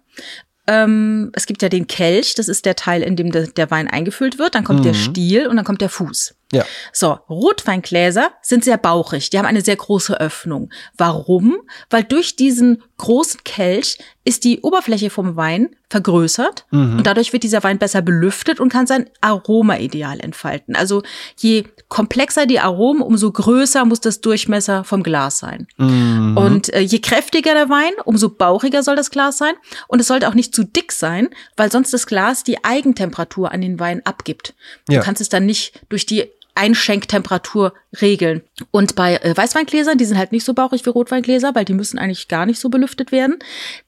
[0.68, 3.88] Ähm, es gibt ja den Kelch, das ist der Teil, in dem de, der Wein
[3.88, 4.56] eingefüllt wird.
[4.56, 4.84] Dann kommt mhm.
[4.84, 6.36] der Stiel und dann kommt der Fuß.
[6.52, 6.64] Ja.
[6.94, 9.30] So, Rotweingläser sind sehr bauchig.
[9.30, 10.70] Die haben eine sehr große Öffnung.
[10.98, 11.58] Warum?
[11.90, 16.98] Weil durch diesen großen Kelch ist die Oberfläche vom Wein vergrößert mhm.
[16.98, 20.76] und dadurch wird dieser Wein besser belüftet und kann sein Aroma ideal entfalten.
[20.76, 21.04] Also
[21.38, 25.68] je komplexer die Aromen, umso größer muss das Durchmesser vom Glas sein.
[25.78, 26.38] Mhm.
[26.38, 29.54] Und äh, je kräftiger der Wein, umso bauchiger soll das Glas sein.
[29.88, 33.62] Und es sollte auch nicht zu dick sein, weil sonst das Glas die Eigentemperatur an
[33.62, 34.56] den Wein abgibt.
[34.90, 35.00] Ja.
[35.00, 38.42] Du kannst es dann nicht durch die Einschenktemperatur regeln.
[38.72, 42.00] Und bei äh, Weißweingläsern, die sind halt nicht so bauchig wie Rotweingläser, weil die müssen
[42.00, 43.38] eigentlich gar nicht so belüftet werden.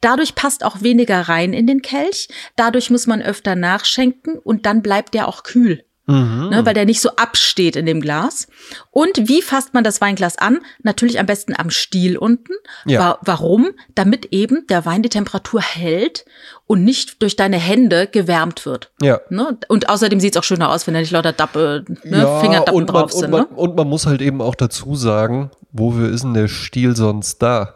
[0.02, 2.28] Dadurch passt auch weniger rein in den Kelch.
[2.58, 6.50] Dadurch muss man öfter nachschenken und dann bleibt der auch kühl Mhm.
[6.50, 8.48] Ne, weil der nicht so absteht in dem Glas.
[8.92, 10.60] Und wie fasst man das Weinglas an?
[10.82, 12.54] Natürlich am besten am Stiel unten.
[12.86, 13.00] Ja.
[13.00, 13.72] Wa warum?
[13.94, 16.24] Damit eben der Wein die Temperatur hält
[16.66, 18.92] und nicht durch deine Hände gewärmt wird.
[19.02, 19.20] Ja.
[19.30, 19.58] Ne?
[19.68, 22.76] Und außerdem sieht es auch schöner aus, wenn da nicht lauter Dappe, ne, Ja, Fingerdappen
[22.76, 23.32] und man, drauf und, sind.
[23.32, 23.48] man, Ne?
[23.56, 27.76] und man muss halt eben auch dazu sagen, wofür ist denn der Stiel sonst da?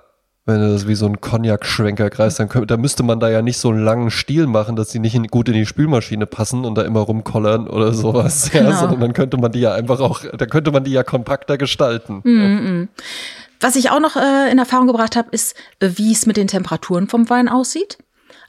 [0.51, 3.41] Wenn du das wie so ein Cognac-Schwenker kreist, dann, könnt- dann müsste man da ja
[3.41, 6.65] nicht so einen langen Stiel machen, dass die nicht in, gut in die Spülmaschine passen
[6.65, 8.51] und da immer rumkollern oder sowas.
[8.53, 8.79] Ja, Genau.
[8.79, 12.21] sondern dann könnte man die ja einfach auch, da könnte man die ja kompakter gestalten.
[12.23, 12.89] Mhm.
[13.59, 17.07] Was ich auch noch äh, in Erfahrung gebracht habe, ist, wie es mit den Temperaturen
[17.07, 17.97] vom Wein aussieht.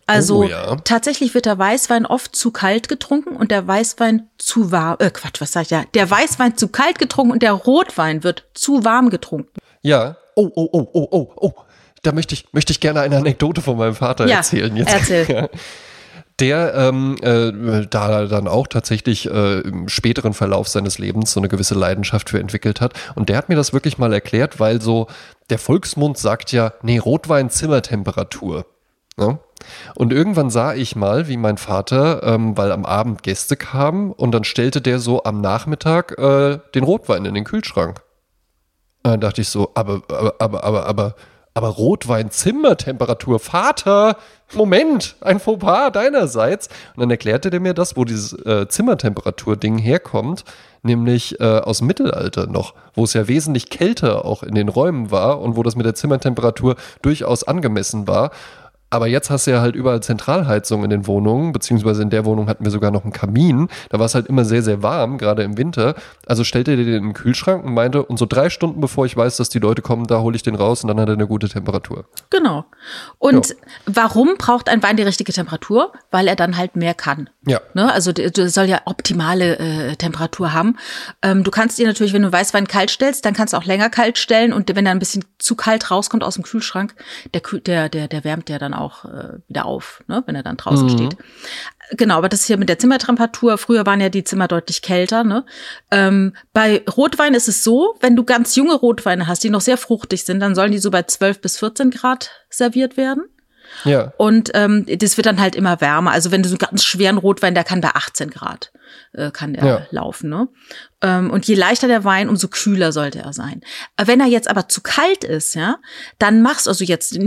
[0.07, 0.75] Also Oh, ja.
[0.85, 4.97] tatsächlich wird der Weißwein oft zu kalt getrunken und der Weißwein zu warm.
[4.99, 5.85] Äh, Quatsch, was sag ich da?
[5.95, 9.51] Der Weißwein zu kalt getrunken und der Rotwein wird zu warm getrunken.
[9.83, 10.17] Ja.
[10.35, 11.53] Oh, oh, oh, oh, oh, oh.
[12.03, 14.77] Da möchte ich, möchte ich gerne eine Anekdote von meinem Vater Ja, erzählen.
[14.77, 14.93] Jetzt.
[14.93, 15.49] erzähl.
[16.41, 21.49] Der ähm, äh, da dann auch tatsächlich äh, im späteren Verlauf seines Lebens so eine
[21.49, 22.95] gewisse Leidenschaft für entwickelt hat.
[23.15, 25.07] Und der hat mir das wirklich mal erklärt, weil so
[25.51, 28.67] der Volksmund sagt ja, nee, Rotwein Zimmertemperatur.
[29.17, 29.39] Ne?
[29.95, 34.33] Und irgendwann sah ich mal, wie mein Vater, ähm, weil am Abend Gäste kamen und
[34.33, 38.01] dann stellte der so am Nachmittag äh, den Rotwein in den Kühlschrank.
[39.05, 41.15] Und dann dachte ich so, aber, aber, aber, aber, aber,
[41.55, 44.17] aber Rotwein Zimmertemperatur, Vater,
[44.55, 46.69] Moment, ein Fauxpas deinerseits.
[46.95, 50.45] Und dann erklärte der mir das, wo dieses äh, Zimmertemperatur-Ding herkommt,
[50.83, 55.11] nämlich äh, aus dem Mittelalter noch, wo es ja wesentlich kälter auch in den Räumen
[55.11, 58.31] war und wo das mit der Zimmertemperatur durchaus angemessen war.
[58.93, 62.47] Aber jetzt hast du ja halt überall Zentralheizung in den Wohnungen, beziehungsweise in der Wohnung
[62.47, 63.69] hatten wir sogar noch einen Kamin.
[63.89, 65.95] Da war es halt immer sehr, sehr warm, gerade im Winter.
[66.27, 69.17] Also stellte er den in den Kühlschrank und meinte, und so drei Stunden bevor ich
[69.17, 71.27] weiß, dass die Leute kommen, da hole ich den raus und dann hat er eine
[71.27, 72.05] gute Temperatur.
[72.29, 72.67] Genau.
[73.19, 73.55] Und Ja.
[73.87, 75.93] warum braucht ein Wein die richtige Temperatur?
[76.11, 77.31] Weil er dann halt mehr kann.
[77.47, 77.61] Ja.
[77.73, 77.91] Ne?
[77.91, 80.77] Also der, der soll ja optimale äh, Temperatur haben.
[81.23, 83.89] Ähm, du kannst dir natürlich, wenn du Weißwein kalt stellst, dann kannst du auch länger
[83.89, 86.95] kalt stellen und wenn er ein bisschen zu kalt rauskommt aus dem Kühlschrank,
[87.33, 90.23] der, der, der, der wärmt ja dann auch äh, wieder auf, ne?
[90.27, 91.17] wenn er dann draußen steht.
[91.93, 93.59] Genau, aber das ist hier mit der Zimmertemperatur.
[93.59, 95.25] Früher waren ja die Zimmer deutlich kälter.
[95.25, 95.45] Ne?
[95.91, 99.77] Ähm, bei Rotwein ist es so, wenn du ganz junge Rotweine hast, die noch sehr
[99.77, 103.25] fruchtig sind, dann sollen die so bei 12 bis 14 Grad serviert werden.
[103.85, 104.13] Ja.
[104.17, 106.13] Und ähm, das wird dann halt immer wärmer.
[106.13, 108.73] Also wenn du so einen ganz schweren Rotwein, der kann bei 18 Grad
[109.13, 109.87] äh, kann der Ja.
[109.91, 110.31] laufen.
[110.31, 110.49] Ne?
[111.01, 113.61] Ähm, und je leichter der Wein, umso kühler sollte er sein.
[113.97, 115.77] Äh, Wenn er jetzt aber zu kalt ist, ja,
[116.19, 117.19] dann machst also jetzt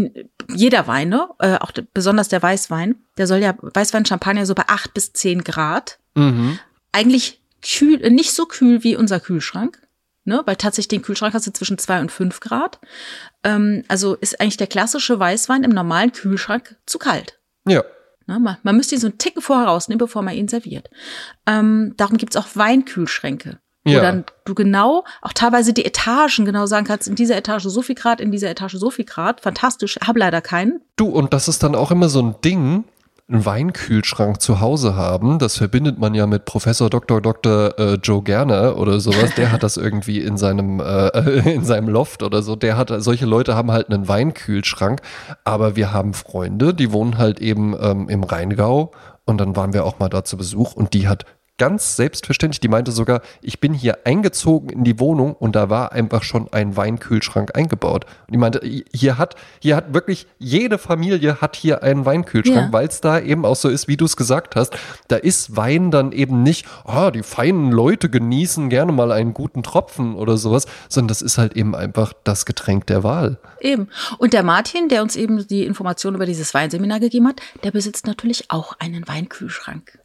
[0.54, 1.28] jeder Wein, ne?
[1.39, 5.13] äh, auch de- besonders der Weißwein, der soll ja Weißwein Champagner so bei 8 bis
[5.13, 5.99] 10 Grad.
[6.15, 6.60] Mhm.
[6.91, 9.80] Eigentlich kühl, äh, nicht so kühl wie unser Kühlschrank.
[10.28, 12.80] Ne, weil tatsächlich den Kühlschrank hast du zwischen 2 und 5 Grad.
[13.43, 17.38] Ähm, also ist eigentlich der klassische Weißwein im normalen Kühlschrank zu kalt.
[17.67, 17.84] Ja.
[18.27, 20.89] Ne, man, man müsste ihn so einen Ticken vorher rausnehmen, bevor man ihn serviert.
[21.45, 23.59] Ähm, darum gibt's auch Weinkühlschränke.
[23.83, 24.01] Wo Ja.
[24.01, 27.93] dann du genau, auch teilweise die Etagen genau sagen kannst, in dieser Etage so viel
[27.93, 29.41] Grad, in dieser Etage so viel Grad.
[29.41, 30.81] Fantastisch, habe leider keinen.
[30.95, 32.85] Du, und das ist dann auch immer so ein Ding,
[33.27, 35.39] einen Weinkühlschrank zu Hause haben.
[35.39, 37.21] Das verbindet man ja mit Professor Dr.
[37.21, 37.77] Dr.
[37.79, 39.33] Äh, Joe Gerner oder sowas.
[39.35, 41.09] Der hat das irgendwie in seinem, äh,
[41.55, 42.55] in seinem Loft oder so.
[42.55, 45.01] Der hat, solche Leute haben halt einen Weinkühlschrank.
[45.43, 48.91] Aber wir haben Freunde, die wohnen halt eben ähm, im Rheingau.
[49.25, 51.25] Und dann waren wir auch mal da zu Besuch und die hat
[51.57, 55.93] ganz selbstverständlich, die meinte sogar, ich bin hier eingezogen in die Wohnung und da war
[55.93, 58.05] einfach schon ein Weinkühlschrank eingebaut.
[58.27, 58.61] Und die meinte,
[58.93, 62.73] hier hat, hier hat wirklich jede Familie hat hier einen Weinkühlschrank, Ja.
[62.73, 64.75] weil es da eben auch so ist, wie du es gesagt hast.
[65.07, 69.63] Da ist Wein dann eben nicht, ah, die feinen Leute genießen gerne mal einen guten
[69.63, 73.37] Tropfen oder sowas, sondern das ist halt eben einfach das Getränk der Wahl.
[73.61, 73.87] Eben.
[74.17, 78.07] Und der Martin, der uns eben die Information über dieses Weinseminar gegeben hat, der besitzt
[78.07, 79.99] natürlich auch einen Weinkühlschrank.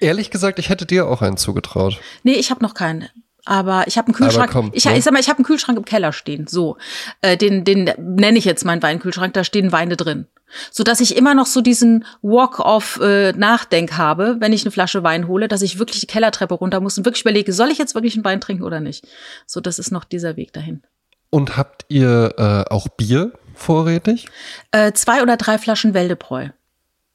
[0.00, 2.00] Ehrlich gesagt, ich hätte dir auch einen zugetraut.
[2.22, 3.08] Nee, ich habe noch keinen.
[3.46, 4.50] Aber ich habe einen Kühlschrank.
[4.50, 4.96] komm, ich, ne?
[4.96, 6.46] ich sag mal, ich habe einen Kühlschrank im Keller stehen.
[6.46, 6.78] So,
[7.20, 9.34] äh, den, den nenne ich jetzt meinen Weinkühlschrank.
[9.34, 10.26] Da stehen Weine drin,
[10.70, 15.28] so dass ich immer noch so diesen Walk-off äh, habe, wenn ich eine Flasche Wein
[15.28, 18.14] hole, dass ich wirklich die Kellertreppe runter muss und wirklich überlege, soll ich jetzt wirklich
[18.14, 19.06] einen Wein trinken oder nicht?
[19.46, 20.82] So, das ist noch dieser Weg dahin.
[21.28, 24.26] Und habt ihr äh, auch Bier vorrätig?
[24.70, 26.48] Äh, zwei oder drei Flaschen Wäldebräu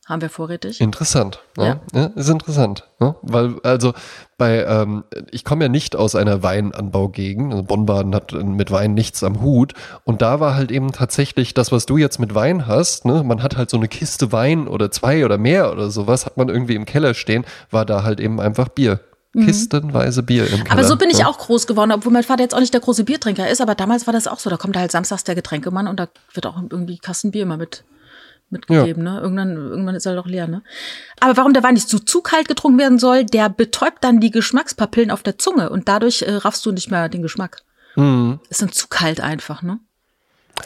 [0.09, 0.81] haben wir vorrätig.
[0.81, 1.39] Interessant.
[1.55, 1.79] Ne?
[1.93, 2.05] Ja.
[2.15, 2.87] ist interessant.
[2.99, 3.15] Ne?
[3.21, 3.93] Weil, also
[4.37, 7.51] bei, ähm, ich komme ja nicht aus einer Weinanbaugegend.
[7.53, 9.73] Also Bonn-Baden hat mit Wein nichts am Hut.
[10.03, 13.05] Und da war halt eben tatsächlich das, was du jetzt mit Wein hast.
[13.05, 13.23] Ne?
[13.23, 16.49] Man hat halt so eine Kiste Wein oder zwei oder mehr oder sowas, hat man
[16.49, 18.99] irgendwie im Keller stehen, war da halt eben einfach Bier.
[19.33, 20.63] Kistenweise Bier im Keller.
[20.63, 20.71] Mhm.
[20.71, 23.03] Aber so bin ich auch groß geworden, obwohl mein Vater jetzt auch nicht der große
[23.03, 24.49] Biertrinker ist, aber damals war das auch so.
[24.49, 27.83] Da kommt halt samstags der Getränkemann und da wird auch irgendwie Kasten Bier immer mit,
[28.49, 29.19] mitgegeben, ne?
[29.21, 30.63] Irgendwann, irgendwann ist er doch leer, ne?
[31.19, 34.31] Aber warum der Wein nicht zu, zu kalt getrunken werden soll, der betäubt dann die
[34.31, 37.63] Geschmackspapillen auf der Zunge und dadurch äh, raffst du nicht mehr den Geschmack.
[37.95, 38.39] Mhm.
[38.49, 39.79] Ist dann zu kalt einfach, ne?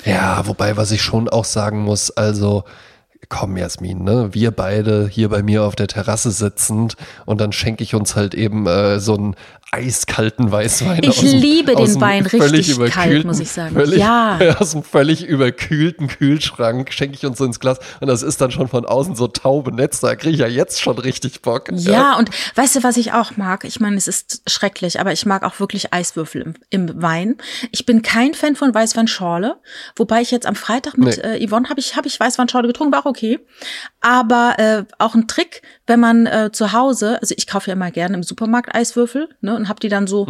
[0.05, 2.63] Ja, wobei, was ich schon auch sagen muss, also
[3.29, 4.29] komm, Jasmin, ne?
[4.33, 8.33] Wir beide hier bei mir auf der Terrasse sitzend und dann schenke ich uns halt
[8.33, 9.35] eben äh, so einen
[9.73, 10.99] eiskalten Weißwein.
[11.03, 13.73] Ich aus dem- liebe den Wein völlig richtig kalt, muss ich sagen.
[13.75, 14.37] Völlig, Ja.
[14.59, 18.51] Aus dem völlig überkühlten Kühlschrank schenke ich uns so ins Glas und das ist dann
[18.51, 19.99] schon von außen so taube Netz.
[19.99, 21.69] Da kriege ich ja jetzt schon richtig Bock.
[21.73, 23.63] Ja, und weißt du, was ich auch mag?
[23.65, 27.37] Ich meine, es ist schrecklich, aber ich mag auch wirklich Eiswürfel im, im Wein.
[27.71, 29.57] Ich bin kein Fan von Weißweinschorle,
[29.95, 31.37] wobei ich jetzt am Freitag mit Nee.
[31.37, 33.39] äh, Yvonne habe ich hab ich Weißweinschorle getrunken, war auch okay.
[34.01, 37.91] Aber äh, auch ein Trick, wenn man äh, zu Hause, also ich kaufe ja immer
[37.91, 40.25] gerne im Supermarkt Eiswürfel, ne, und habe die dann so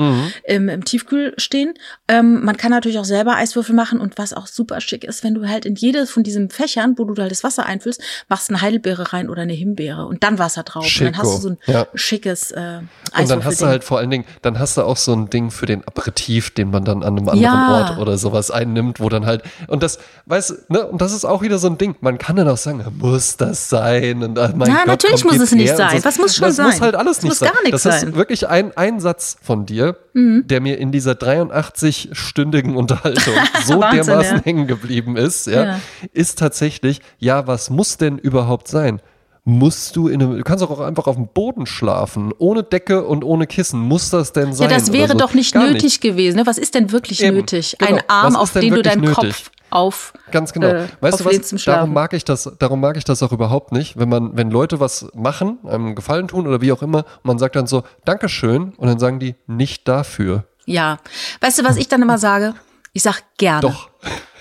[0.45, 1.73] im, im Tiefkühl stehen.
[2.07, 5.35] Ähm, man kann natürlich auch selber Eiswürfel machen und was auch super schick ist, wenn
[5.35, 8.61] du halt in jedes von diesen Fächern, wo du halt das Wasser einfüllst, machst eine
[8.61, 10.85] Heidelbeere rein oder eine Himbeere und dann Wasser drauf.
[10.85, 11.85] Und dann hast du so ein Ja.
[11.93, 12.79] schickes äh,
[13.17, 15.51] Und dann hast du halt vor allen Dingen, dann hast du auch so ein Ding
[15.51, 17.67] für den Aperitif, den man dann an einem anderen Ja.
[17.89, 21.25] Ort oder sowas einnimmt, wo dann halt, und das, weißt du, ne, und das ist
[21.25, 24.23] auch wieder so ein Ding, man kann dann auch sagen, muss das sein?
[24.23, 25.99] Und, ah, mein Ja, Gott, natürlich muss es nicht sein.
[25.99, 26.05] so.
[26.05, 26.65] Was muss schon das sein?
[26.65, 27.51] muss halt alles Es nicht muss sein.
[27.53, 28.09] gar nichts das ist sein.
[28.09, 28.15] Mhm.
[28.15, 33.33] wirklich ein, ein Satz von dir, der mir in dieser 83-stündigen Unterhaltung
[33.65, 34.43] so Wahnsinn, dermaßen ja.
[34.43, 35.79] hängen geblieben ist, ja, Ja.
[36.13, 39.01] ist tatsächlich, ja, was muss denn überhaupt sein?
[39.45, 43.03] Musst du in einem, du kannst doch auch einfach auf dem Boden schlafen, ohne Decke
[43.05, 43.77] und ohne Kissen.
[43.81, 44.69] Muss das denn sein?
[44.69, 45.17] ja, das wäre so?
[45.17, 46.37] doch nicht Gar nötig gewesen.
[46.37, 46.45] Ne?
[46.45, 47.75] Was ist denn wirklich Eben, nötig?
[47.77, 47.91] genau.
[47.97, 49.15] Ein Arm, ist auf den du deinen nötig?
[49.17, 50.13] Kopf auf.
[50.31, 50.67] Ganz genau.
[50.67, 51.63] äh, weißt du was?
[51.65, 54.79] Darum mag ich das, darum mag ich das auch überhaupt nicht, wenn man, wenn Leute
[54.79, 58.73] was machen, einem Gefallen tun oder wie auch immer, und man sagt dann so, Dankeschön,
[58.77, 60.45] und dann sagen die, nicht dafür.
[60.65, 60.97] Ja.
[61.41, 62.55] Weißt du, was ich dann immer sage?
[62.93, 63.61] Ich sag gerne.
[63.61, 63.89] Doch.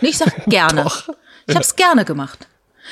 [0.01, 0.83] Nee, Ich sag gerne.
[0.85, 1.09] Doch.
[1.47, 2.47] Ich habe es gerne gemacht.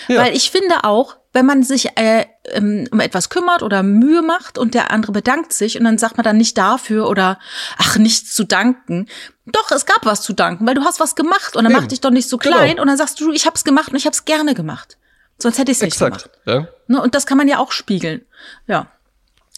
[0.09, 0.22] Ja.
[0.22, 4.59] Weil ich finde auch, wenn man sich äh, ähm, um etwas kümmert oder Mühe macht
[4.59, 7.38] und der andere bedankt sich und dann sagt man dann nicht dafür oder
[7.78, 9.07] ach, nichts zu danken.
[9.53, 11.82] Doch, es gab was zu danken, weil du hast was gemacht und dann Eben.
[11.82, 12.57] mach dich doch nicht so Genau.
[12.57, 14.96] klein und dann sagst du, ich hab's gemacht und ich hab's gerne gemacht.
[15.38, 16.28] Sonst hätte ich es nicht gemacht.
[16.44, 16.68] Ja.
[16.86, 17.01] Ne?
[17.01, 18.22] Und das kann man ja auch spiegeln.
[18.66, 18.86] Ja.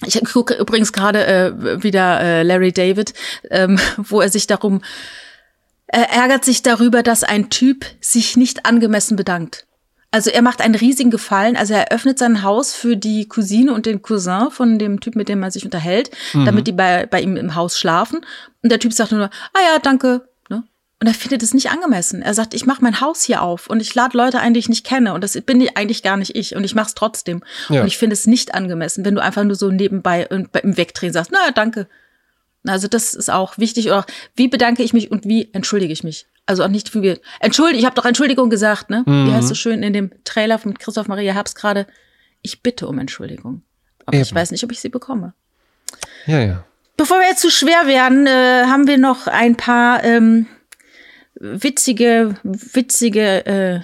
[0.05, 3.15] Ich gucke übrigens gerade äh, wieder äh, Larry David,
[3.51, 4.83] ähm, wo er sich darum,
[5.87, 9.67] er ärgert sich darüber, dass ein Typ sich nicht angemessen bedankt.
[10.11, 13.87] Also er macht einen riesigen Gefallen, also er öffnet sein Haus für die Cousine und
[13.87, 17.37] den Cousin von dem Typ, mit dem er sich unterhält, damit die bei, bei ihm
[17.39, 18.21] im Haus schlafen.
[18.63, 20.29] Und der Typ sagt nur, ah ja, danke.
[20.49, 20.63] Ne?
[21.01, 22.23] Und er findet es nicht angemessen.
[22.23, 24.69] Er sagt, ich mache mein Haus hier auf und ich lade Leute ein, die ich
[24.69, 25.15] nicht kenne.
[25.15, 26.55] Und das bin eigentlich gar nicht ich.
[26.55, 27.43] Und ich mache es trotzdem.
[27.69, 27.81] Ja.
[27.81, 31.13] Und ich finde es nicht angemessen, wenn du einfach nur so nebenbei und im Wegdrehen
[31.13, 31.89] sagst, naja, danke.
[32.65, 33.87] Also das ist auch wichtig.
[33.87, 34.07] Oder
[34.37, 36.27] wie bedanke ich mich und wie entschuldige ich mich?
[36.47, 37.21] Also auch nicht wie wir.
[37.41, 39.03] Entschuldige, ich habe doch Entschuldigung gesagt, ne?
[39.07, 41.87] Wie heißt so schön in dem Trailer von Christoph Maria Herbst gerade?
[42.43, 43.63] Ich bitte um Entschuldigung.
[44.07, 44.37] Aber ich Eben.
[44.37, 45.35] weiß nicht, ob ich sie bekomme.
[46.27, 46.65] ja, ja.
[46.97, 50.47] Bevor wir jetzt zu schwer werden, äh, haben wir noch ein paar ähm,
[51.35, 53.81] witzige, witzige äh,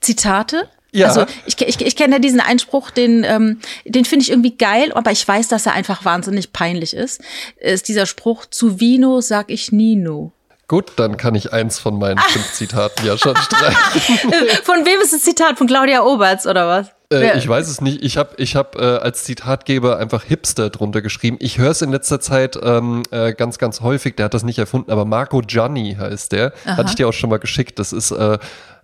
[0.00, 0.68] Zitate.
[0.92, 1.08] Ja.
[1.08, 4.92] Also ich, ich, ich kenne ja diesen Einspruch, den, ähm, den finde ich irgendwie geil,
[4.92, 7.20] aber ich weiß, dass er einfach wahnsinnig peinlich ist.
[7.56, 10.32] Ist dieser Spruch, zu Vino sag ich Nino.
[10.66, 14.30] Gut, dann kann ich eins von meinen fünf Zitaten ja schon streichen.
[14.64, 15.58] Von wem ist das Zitat?
[15.58, 16.90] Von Claudia Oberts oder was?
[17.12, 18.02] Äh, ich weiß es nicht.
[18.02, 21.36] Ich habe ich hab, äh, als Zitatgeber einfach Hipster drunter geschrieben.
[21.40, 24.16] Ich höre es in letzter Zeit ähm, äh, ganz, ganz häufig.
[24.16, 26.52] Der hat das nicht erfunden, aber Marco Gianni heißt der.
[26.64, 27.78] Hatte ich dir auch schon mal geschickt.
[27.78, 28.38] Das ist äh,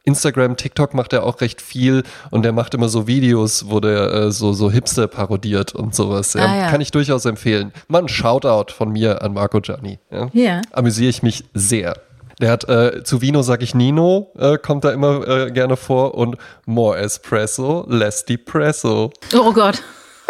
[0.06, 4.12] Instagram, TikTok macht er auch recht viel und der macht immer so Videos, wo der
[4.12, 6.34] äh, so, so Hipster parodiert und sowas.
[6.34, 6.46] Ja.
[6.46, 6.70] Ah, ja.
[6.70, 7.72] Kann ich durchaus empfehlen.
[7.88, 9.98] Mann, Shoutout von mir an Marco Gianni.
[10.10, 10.28] Ja.
[10.32, 10.62] Ja.
[10.72, 11.96] Amüsiere ich mich sehr.
[12.40, 16.14] Der hat äh, zu Vino sag ich Nino, äh, kommt da immer äh, gerne vor
[16.14, 19.10] und more espresso, less depresso.
[19.34, 19.82] Oh Gott.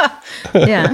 [0.52, 0.90] ja.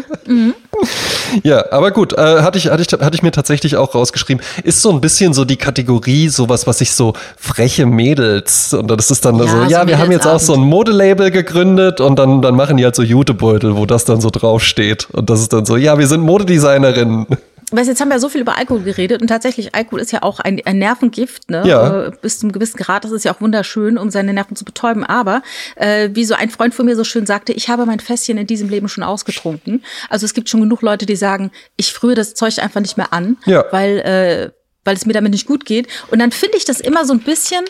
[1.43, 4.43] Ja, aber gut, äh, hatte, ich, hatte, ich, hatte ich mir tatsächlich auch rausgeschrieben.
[4.65, 8.73] Ist so ein bisschen so die Kategorie, sowas, was ich so freche Mädels.
[8.73, 11.31] Und das ist dann Ja, so, so ja, wir haben jetzt auch so ein Modelabel
[11.31, 15.09] gegründet und dann, dann machen die halt so Jutebeutel, wo das dann so draufsteht.
[15.13, 17.27] Und das ist dann so, ja, wir sind Modedesignerinnen.
[17.73, 20.41] Weißt, jetzt haben wir so viel über Alkohol geredet und tatsächlich Alkohol ist ja auch
[20.41, 21.63] ein, ein Nervengift, ne?
[21.67, 22.07] Ja.
[22.07, 23.05] Äh, Bis zum gewissen Grad.
[23.05, 25.05] Das ist ja auch wunderschön, um seine Nerven zu betäuben.
[25.05, 25.43] Aber
[25.77, 28.47] äh, wie so ein Freund von mir so schön sagte, ich habe mein Fässchen in
[28.47, 29.83] diesem Leben schon ausgetrunken.
[30.11, 33.13] Also es gibt schon genug Leute, die sagen, ich frühe das Zeug einfach nicht mehr
[33.13, 33.65] an, Ja.
[33.71, 34.51] weil äh,
[34.85, 35.87] weil es mir damit nicht gut geht.
[36.11, 37.65] Und dann finde ich das immer so ein bisschen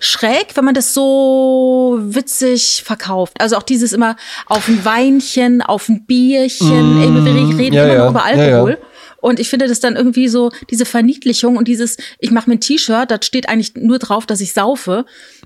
[0.00, 3.34] schräg, wenn man das so witzig verkauft.
[3.38, 4.16] Also auch dieses immer
[4.46, 7.00] auf ein Weinchen, auf ein Bierchen.
[7.02, 8.76] Ey, wir reden Mm, ja, immer ja, noch über ja, ja.
[9.20, 12.60] Und ich finde das dann irgendwie so, diese Verniedlichung und dieses, ich mache mir ein
[12.60, 15.04] T-Shirt, da steht eigentlich nur drauf, dass ich saufe.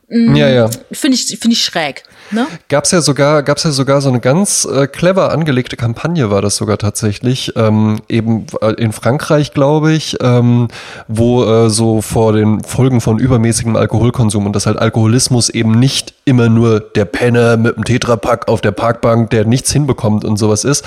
[0.09, 0.71] Mm, Ja, ja.
[0.93, 2.05] Finde ich, finde ich schräg.
[2.31, 2.47] Ne?
[2.69, 6.57] Gab's ja sogar, gab's ja sogar so eine ganz äh, clever angelegte Kampagne, war das
[6.57, 10.69] sogar tatsächlich, ähm, eben äh, in Frankreich, glaube ich, ähm,
[11.09, 16.15] wo äh, so vor den Folgen von übermäßigem Alkoholkonsum und dass halt Alkoholismus eben nicht
[16.25, 20.65] immer nur der Penner mit dem Tetrapack auf der Parkbank, der nichts hinbekommt und sowas
[20.65, 20.85] ist.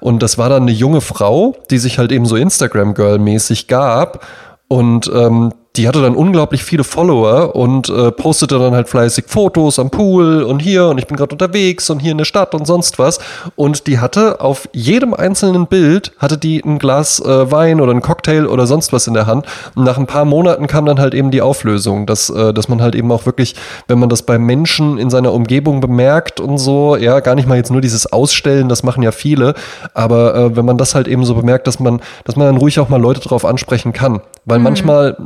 [0.00, 4.26] Und das war dann eine junge Frau, die sich halt eben so Instagram-Girl-mäßig gab
[4.68, 9.78] und ähm, die hatte dann unglaublich viele Follower und äh, postete dann halt fleißig Fotos
[9.78, 12.66] am Pool und hier und ich bin gerade unterwegs und hier in der Stadt und
[12.66, 13.20] sonst was.
[13.54, 18.02] Und die hatte auf jedem einzelnen Bild, hatte die ein Glas äh, Wein oder ein
[18.02, 19.46] Cocktail oder sonst was in der Hand.
[19.76, 22.82] Und nach ein paar Monaten kam dann halt eben die Auflösung, dass, äh, dass man
[22.82, 23.54] halt eben auch wirklich,
[23.86, 27.56] wenn man das bei Menschen in seiner Umgebung bemerkt und so, ja, gar nicht mal
[27.56, 29.54] jetzt nur dieses Ausstellen, das machen ja viele,
[29.94, 32.80] aber äh, wenn man das halt eben so bemerkt, dass man, dass man dann ruhig
[32.80, 34.20] auch mal Leute drauf ansprechen kann.
[34.44, 35.16] Weil manchmal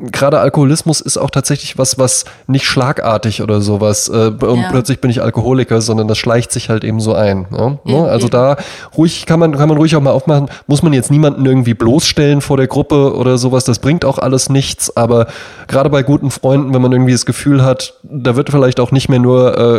[0.00, 4.68] gerade Alkoholismus ist auch tatsächlich was, was nicht schlagartig oder sowas äh, und Ja.
[4.70, 7.46] plötzlich bin ich Alkoholiker, sondern das schleicht sich halt eben so ein.
[7.50, 7.78] Ne?
[8.08, 8.30] Also eben.
[8.32, 8.56] da
[8.96, 12.40] ruhig kann man, kann man ruhig auch mal aufmachen, muss man jetzt niemanden irgendwie bloßstellen
[12.40, 15.26] vor der Gruppe oder sowas, das bringt auch alles nichts, aber
[15.66, 19.08] gerade bei guten Freunden, wenn man irgendwie das Gefühl hat, da wird vielleicht auch nicht
[19.08, 19.76] mehr nur äh,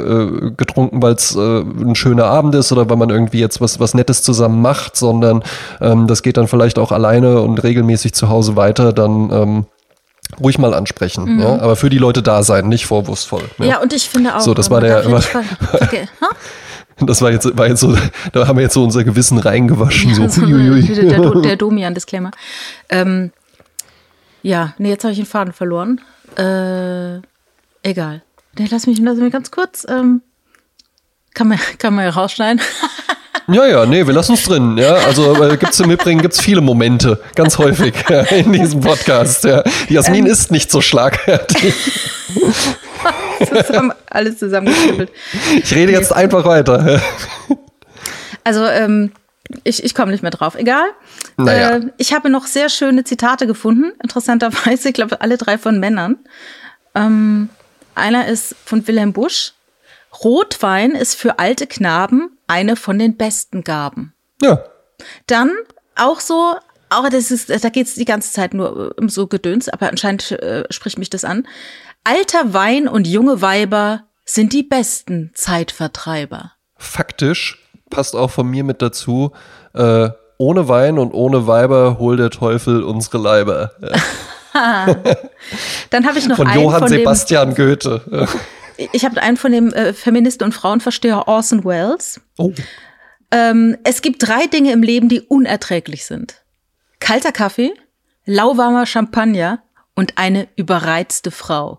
[0.47, 3.79] äh, getrunken, weil es äh, ein schöner Abend ist oder weil man irgendwie jetzt was,
[3.79, 5.43] was Nettes zusammen macht, sondern
[5.81, 9.65] ähm, das geht dann vielleicht auch alleine und regelmäßig zu Hause weiter, dann ähm,
[10.39, 11.39] ruhig mal ansprechen.
[11.39, 11.59] Ja?
[11.59, 13.43] Aber für die Leute da sein, nicht vorwurfsvoll.
[13.57, 13.65] Mhm.
[13.65, 14.41] Ja, und ich finde auch.
[14.41, 15.43] So, das war man der- ja ver-
[15.81, 16.07] okay.
[17.01, 17.95] Das war jetzt, war jetzt so,
[18.33, 20.13] da haben wir jetzt so unser Gewissen reingewaschen.
[20.13, 20.87] So, huiuiui.
[20.89, 22.31] wieder der, der Domian-Disclaimer.
[22.89, 23.31] Ähm,
[24.43, 26.01] ja, nee, jetzt habe ich den Faden verloren.
[26.37, 27.19] Äh,
[27.87, 28.21] egal.
[28.57, 29.85] Nee, lass mich, lass mich ganz kurz.
[29.89, 30.21] Ähm,
[31.33, 32.61] kann man, kann man ja rausschneiden.
[33.51, 34.77] Ja, ja, nee, wir lassen es drin.
[34.77, 39.43] Ja, also äh, gibt's im Übrigen gibt's viele Momente, ganz häufig ja, in diesem Podcast.
[39.43, 39.63] Ja.
[39.87, 40.31] Jasmin Ähm.
[40.31, 41.73] ist nicht so schlagfertig.
[43.47, 45.11] zusammen, alles zusammengeschnippelt.
[45.63, 47.01] Ich rede jetzt einfach weiter.
[48.43, 49.11] Also, ähm,
[49.63, 50.55] ich, ich komme nicht mehr drauf.
[50.55, 50.85] Egal.
[51.37, 51.77] Naja.
[51.77, 53.93] Äh, ich habe noch sehr schöne Zitate gefunden.
[54.03, 56.17] Interessanterweise, ich glaube, alle drei von Männern.
[56.93, 57.49] Ähm,
[57.95, 59.53] einer ist von Wilhelm Busch.
[60.23, 64.13] Rotwein ist für alte Knaben eine von den besten Gaben.
[64.41, 64.63] Ja,
[65.27, 65.51] Dann
[65.95, 66.55] auch so,
[66.89, 70.31] auch das ist, da geht es die ganze Zeit nur um so Gedöns, aber anscheinend
[70.31, 71.47] äh, spricht mich das an.
[72.03, 76.53] Alter Wein und junge Weiber sind die besten Zeitvertreiber.
[76.77, 77.57] faktisch
[77.89, 79.31] passt auch von mir mit dazu.
[79.73, 83.71] Äh, ohne Wein und ohne Weiber hol der Teufel unsere Leiber.
[84.51, 84.95] Ja.
[85.91, 88.01] Dann habe ich noch Von einen Johann von Sebastian Goethe.
[88.93, 92.21] Ich habe einen von dem äh, Feministen und Frauenversteher Orson Welles.
[92.37, 92.53] Oh.
[93.31, 96.41] Ähm, es gibt drei Dinge im Leben, die unerträglich sind.
[96.99, 97.73] Kalter Kaffee,
[98.25, 99.61] lauwarmer Champagner
[99.95, 101.77] und eine überreizte Frau.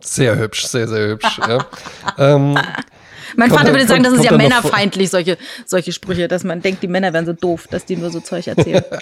[0.00, 1.38] Sehr hübsch, sehr, sehr hübsch.
[1.38, 1.64] Ja.
[2.18, 5.92] ähm, Mein Kommt Vater da- würde sagen, das kommt- ist ja kommt männerfeindlich, solche, solche
[5.92, 8.84] Sprüche, dass man denkt, die Männer wären so doof, dass die nur so Zeug erzählen.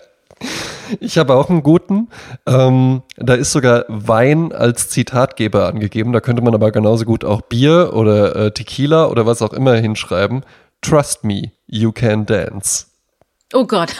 [0.99, 2.09] Ich habe auch einen guten.
[2.47, 6.12] Ähm, da ist sogar Wein als Zitatgeber angegeben.
[6.12, 9.74] Da könnte man aber genauso gut auch Bier oder äh, Tequila oder was auch immer
[9.74, 10.45] hinschreiben.
[10.82, 12.86] Trust me, you can dance.
[13.53, 13.95] Oh Gott.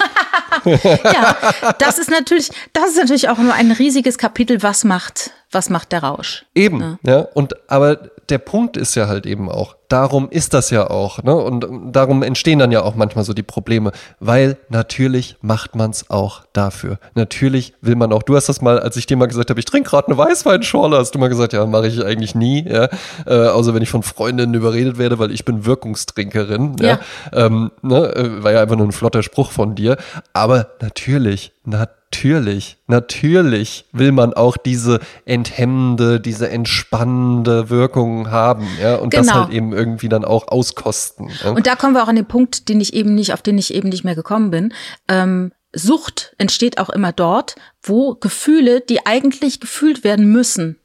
[0.65, 1.37] ja,
[1.79, 5.93] das ist natürlich, das ist natürlich auch nur ein riesiges Kapitel, was macht, was macht
[5.93, 6.45] der Rausch.
[6.55, 7.21] Eben, ja.
[7.35, 7.97] Und aber
[8.29, 11.35] der Punkt ist ja halt eben auch, darum ist das ja auch, ne?
[11.35, 16.09] Und darum entstehen dann ja auch manchmal so die Probleme, weil natürlich macht man es
[16.11, 16.99] auch dafür.
[17.15, 19.67] Natürlich will man auch, du hast das mal, als ich dir mal gesagt habe, ich
[19.67, 22.89] trinke gerade eine Weißweinschorle, hast du mal gesagt, ja, mache ich eigentlich nie, ja.
[23.27, 26.89] Äh, außer wenn ich von Freundinnen überredet werde, weil ich bin Wirkungstrinkerin, ja.
[26.91, 26.99] Ja.
[27.47, 28.15] Ähm, ne?
[28.15, 29.97] äh, War ja einfach nur ein flotter Spruch von dir.
[30.33, 39.15] Aber natürlich, natürlich, natürlich will man auch diese enthemmende, diese entspannende Wirkung haben, ja, und
[39.15, 39.41] das Genau.
[39.41, 41.31] halt eben irgendwie dann auch auskosten.
[41.43, 41.51] Ja?
[41.51, 43.75] Und da kommen wir auch an den Punkt, den ich eben nicht, auf den ich
[43.75, 44.73] eben nicht mehr gekommen bin.
[45.09, 50.79] Ähm, Sucht entsteht auch immer dort, wo Gefühle, die eigentlich gefühlt werden müssen,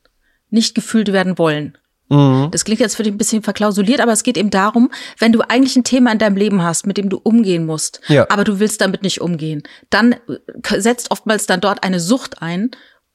[0.50, 1.78] nicht gefühlt werden wollen.
[2.10, 2.50] Mhm.
[2.52, 5.41] Das klingt jetzt für dich ein bisschen verklausuliert, aber es geht eben darum, wenn du
[5.41, 8.28] eigentlich ein Thema in deinem Leben hast, mit dem du umgehen musst, Ja.
[8.30, 12.72] aber du willst damit nicht umgehen, dann äh, setzt oftmals dann dort eine Sucht ein.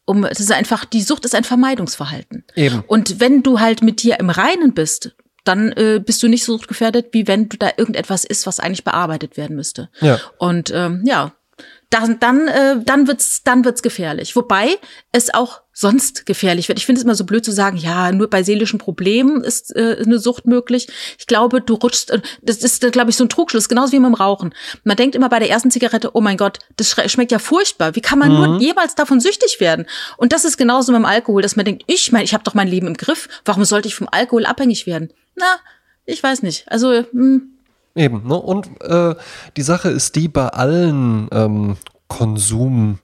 [0.06, 2.44] Um, es ist einfach, die Sucht ist ein Vermeidungsverhalten.
[2.56, 2.82] Eben.
[2.88, 5.14] Und wenn du halt mit dir im Reinen bist,
[5.44, 8.84] dann äh, bist du nicht so suchtgefährdet, wie wenn du da irgendetwas ist, was eigentlich
[8.84, 9.88] bearbeitet werden müsste.
[10.00, 10.20] Ja.
[10.38, 11.32] Und ähm, ja,
[11.90, 14.36] dann, dann, äh, dann wird's, dann wird's gefährlich.
[14.36, 14.78] Wobei
[15.10, 16.78] es auch sonst gefährlich wird.
[16.78, 19.96] Ich finde es immer so blöd zu sagen, ja, nur bei seelischen Problemen ist äh,
[20.04, 20.88] eine Sucht möglich.
[21.18, 23.98] Ich glaube, du rutschst, äh, das ist, äh, glaube ich, so ein Trugschluss, genauso wie
[23.98, 24.54] mit dem Rauchen.
[24.84, 27.96] Man denkt immer bei der ersten Zigarette, oh mein Gott, das schmeckt ja furchtbar.
[27.96, 28.36] Wie kann man mhm.
[28.36, 29.86] nur jemals davon süchtig werden?
[30.16, 32.54] Und das ist genauso mit dem Alkohol, dass man denkt, ich meine, ich habe doch
[32.54, 33.28] mein Leben im Griff.
[33.44, 35.12] Warum sollte ich vom Alkohol abhängig werden?
[35.40, 35.56] Na,
[36.04, 36.70] ich weiß nicht.
[36.70, 37.42] Also, mh, hm,
[37.94, 38.36] Eben, ne?
[38.36, 39.14] Und äh,
[39.56, 41.76] die Sache ist die, bei allen ähm,
[42.08, 43.00] Konsummitteln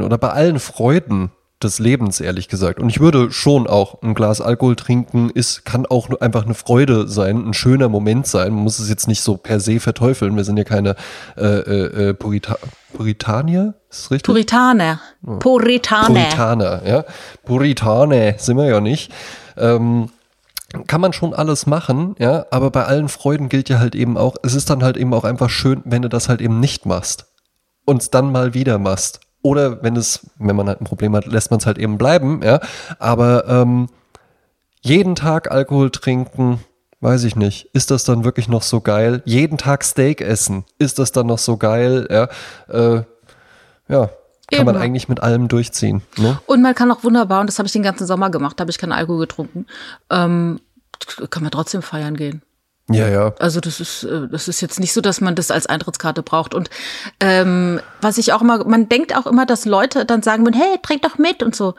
[0.00, 2.78] äh, oder bei allen Freuden des Lebens, ehrlich gesagt.
[2.78, 7.08] Und ich würde schon auch ein Glas Alkohol trinken, ist, kann auch einfach eine Freude
[7.08, 8.52] sein, ein schöner Moment sein.
[8.52, 10.36] Man muss es jetzt nicht so per se verteufeln.
[10.36, 10.94] Wir sind ja keine
[11.36, 12.58] äh, äh, äh Purita
[12.92, 14.26] Puritanier, ist das richtig?
[14.26, 15.00] Puritaner.
[15.40, 16.06] Puritaner.
[16.06, 17.04] Puritaner, ja.
[17.44, 19.10] Puritaner sind wir ja nicht.
[19.56, 20.10] Ähm,
[20.86, 24.36] kann man schon alles machen, ja, aber bei allen Freuden gilt ja halt eben auch,
[24.42, 27.26] es ist dann halt eben auch einfach schön, wenn du das halt eben nicht machst
[27.84, 29.20] und es dann mal wieder machst.
[29.42, 32.40] Oder wenn es, wenn man halt ein Problem hat, lässt man es halt eben bleiben,
[32.42, 32.60] ja.
[32.98, 33.88] Aber ähm,
[34.80, 36.60] jeden Tag Alkohol trinken,
[37.00, 37.68] weiß ich nicht.
[37.74, 39.22] Ist das dann wirklich noch so geil?
[39.26, 42.08] Jeden Tag Steak essen, ist das dann noch so geil?
[42.10, 42.28] Ja,
[42.68, 43.02] äh,
[43.88, 44.10] ja
[44.50, 44.74] kann Eben.
[44.74, 46.02] man eigentlich mit allem durchziehen.
[46.18, 46.38] Ne?
[46.46, 48.78] Und man kann auch wunderbar, und das habe ich den ganzen Sommer gemacht, habe ich
[48.78, 49.66] keinen Alkohol getrunken,
[50.10, 50.60] ähm,
[51.30, 52.42] kann man trotzdem feiern gehen.
[52.90, 53.34] Ja, ja.
[53.38, 56.52] Also das ist, äh, das ist jetzt nicht so, dass man das als Eintrittskarte braucht.
[56.54, 56.68] Und
[57.18, 61.02] ähm, was ich auch immer, man denkt auch immer, dass Leute dann sagen, hey, trink
[61.02, 61.74] doch mit und so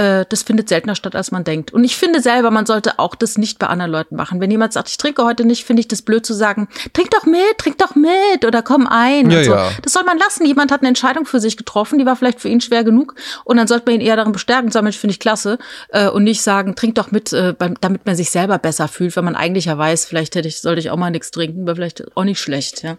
[0.00, 1.72] äh, das findet seltener statt, als man denkt.
[1.74, 4.40] Und ich finde selber, man sollte auch das nicht bei anderen Leuten machen.
[4.40, 7.26] Wenn jemand sagt, ich trinke heute nicht, finde ich das blöd zu sagen, trink doch
[7.26, 9.30] mit, trink doch mit oder komm ein.
[9.30, 9.50] Ja, so.
[9.52, 9.70] ja.
[9.82, 10.46] Das soll man lassen.
[10.46, 13.14] Jemand hat eine Entscheidung für sich getroffen, die war vielleicht für ihn schwer genug.
[13.44, 15.58] Und dann sollte man ihn eher darin bestärken sagen, Mensch, finde ich klasse.
[15.90, 19.24] Äh, und nicht sagen, trink doch mit, äh, damit man sich selber besser fühlt, wenn
[19.24, 22.16] man eigentlich ja weiß, vielleicht hätte ich, sollte ich auch mal nichts trinken, wäre vielleicht
[22.16, 22.96] auch nicht schlecht, ja.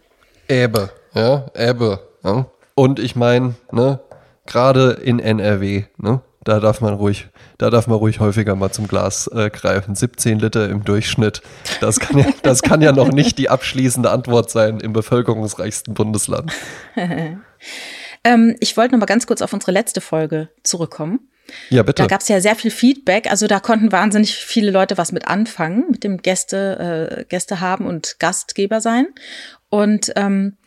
[0.48, 2.00] Ebbe, ja, Ebbe.
[2.24, 2.46] Ja.
[2.76, 4.00] Und ich meine, ne,
[4.46, 7.28] gerade in NRW, ne, da darf man ruhig,
[7.58, 9.96] da darf man ruhig häufiger mal zum Glas äh, greifen.
[9.96, 11.42] 17 Liter im Durchschnitt.
[11.82, 16.52] Das kann ja, das kann ja noch nicht die abschließende Antwort sein im bevölkerungsreichsten Bundesland.
[18.24, 21.20] ähm, ich wollte noch mal ganz kurz auf unsere letzte Folge zurückkommen.
[21.70, 22.04] Ja, bitte.
[22.04, 23.30] Da gab es ja sehr viel Feedback.
[23.30, 27.86] Also da konnten wahnsinnig viele Leute was mit anfangen, mit dem Gäste, äh, Gäste haben
[27.86, 29.08] und Gastgeber sein.
[29.70, 30.58] Und ähm,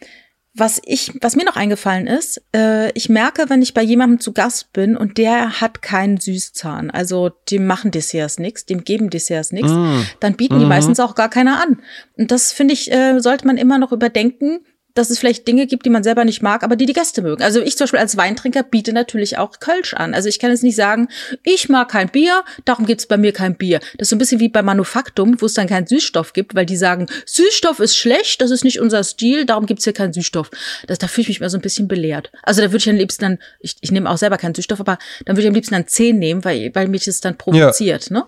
[0.57, 4.33] was ich, was mir noch eingefallen ist, äh, ich merke, wenn ich bei jemandem zu
[4.33, 9.51] Gast bin und der hat keinen Süßzahn, also dem machen Desserts nichts, dem geben Desserts
[9.51, 10.03] nichts, mm.
[10.21, 11.83] dann bieten die mm meistens auch gar keine an.
[12.17, 14.61] Und das finde ich, äh, sollte man immer noch überdenken,
[14.95, 17.43] dass es vielleicht Dinge gibt, die man selber nicht mag, aber die die Gäste mögen.
[17.43, 20.15] Also ich zum Beispiel als Weintrinker biete natürlich auch Kölsch an.
[20.15, 21.09] Also ich kann jetzt nicht sagen,
[21.43, 23.81] ich mag kein Bier, darum gibt's bei mir kein Bier.
[23.99, 26.67] Das ist so ein bisschen wie bei Manufaktum, wo es dann keinen Süßstoff gibt, weil
[26.67, 30.51] die sagen, Süßstoff ist schlecht, das ist nicht unser Stil, darum gibt's hier keinen Süßstoff.
[30.87, 32.31] Das, da fühle ich mich mal so ein bisschen belehrt.
[32.43, 34.99] Also da würde ich am liebsten dann, ich, ich nehme auch selber keinen Süßstoff, aber
[35.25, 38.11] dann würde ich am liebsten dann 10 nehmen, weil, weil mich das dann provoziert.
[38.11, 38.19] Ja.
[38.19, 38.25] Ne?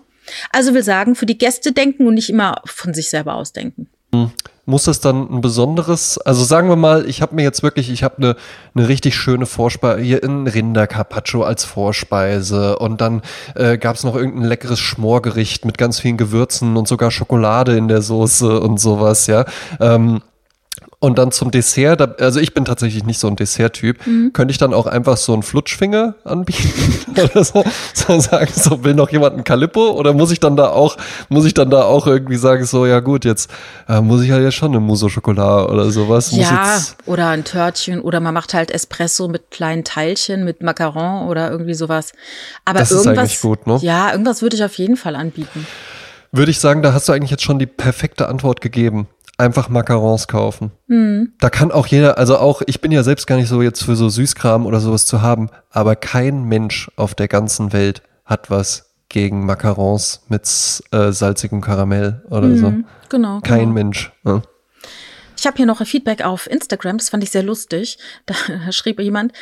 [0.51, 3.87] Also will sagen, für die Gäste denken und nicht immer von sich selber ausdenken.
[4.65, 8.03] Muss das dann ein besonderes, also sagen wir mal, ich habe mir jetzt wirklich, ich
[8.03, 8.35] habe eine
[8.73, 13.21] ne richtig schöne Vorspeise, hier ein Rindercarpaccio als Vorspeise und dann
[13.55, 17.87] äh, gab es noch irgendein leckeres Schmorgericht mit ganz vielen Gewürzen und sogar Schokolade in
[17.87, 19.45] der Soße und sowas, ja.
[19.79, 20.21] Ähm,
[20.99, 24.33] und dann zum Dessert, da, also ich bin tatsächlich nicht so ein Dessert-Typ, mhm.
[24.33, 28.95] könnte ich dann auch einfach so einen Flutschfinger anbieten oder so, so sagen, so will
[28.95, 30.97] noch jemand ein Calippo oder muss ich dann da auch,
[31.29, 33.51] muss ich dann da auch irgendwie sagen, so ja gut, jetzt
[33.87, 36.31] äh, muss ich halt ja schon eine Mousse Schokolade oder sowas.
[36.31, 41.51] Ja, oder ein Törtchen oder man macht halt Espresso mit kleinen Teilchen, mit Macaron oder
[41.51, 42.13] irgendwie sowas.
[42.65, 43.77] Aber das irgendwas, ist eigentlich gut, ne?
[43.83, 45.67] Ja, irgendwas würde ich auf jeden Fall anbieten.
[46.31, 49.07] Würde ich sagen, da hast du eigentlich jetzt schon die perfekte Antwort gegeben
[49.37, 50.71] einfach Macarons kaufen.
[50.87, 51.33] Mhm.
[51.39, 53.95] Da kann auch jeder, also auch, ich bin ja selbst gar nicht so jetzt für
[53.95, 58.95] so Süßkram oder sowas zu haben, aber kein Mensch auf der ganzen Welt hat was
[59.09, 60.43] gegen Macarons mit
[60.91, 62.57] äh, salzigem Karamell oder mhm.
[62.57, 62.73] so.
[63.09, 63.39] Genau.
[63.41, 63.73] Kein genau.
[63.73, 64.11] Mensch.
[64.25, 64.41] Ja.
[65.37, 67.99] Ich habe hier noch ein Feedback auf Instagram, das fand ich sehr lustig.
[68.25, 68.33] Da
[68.71, 69.33] schrieb jemand,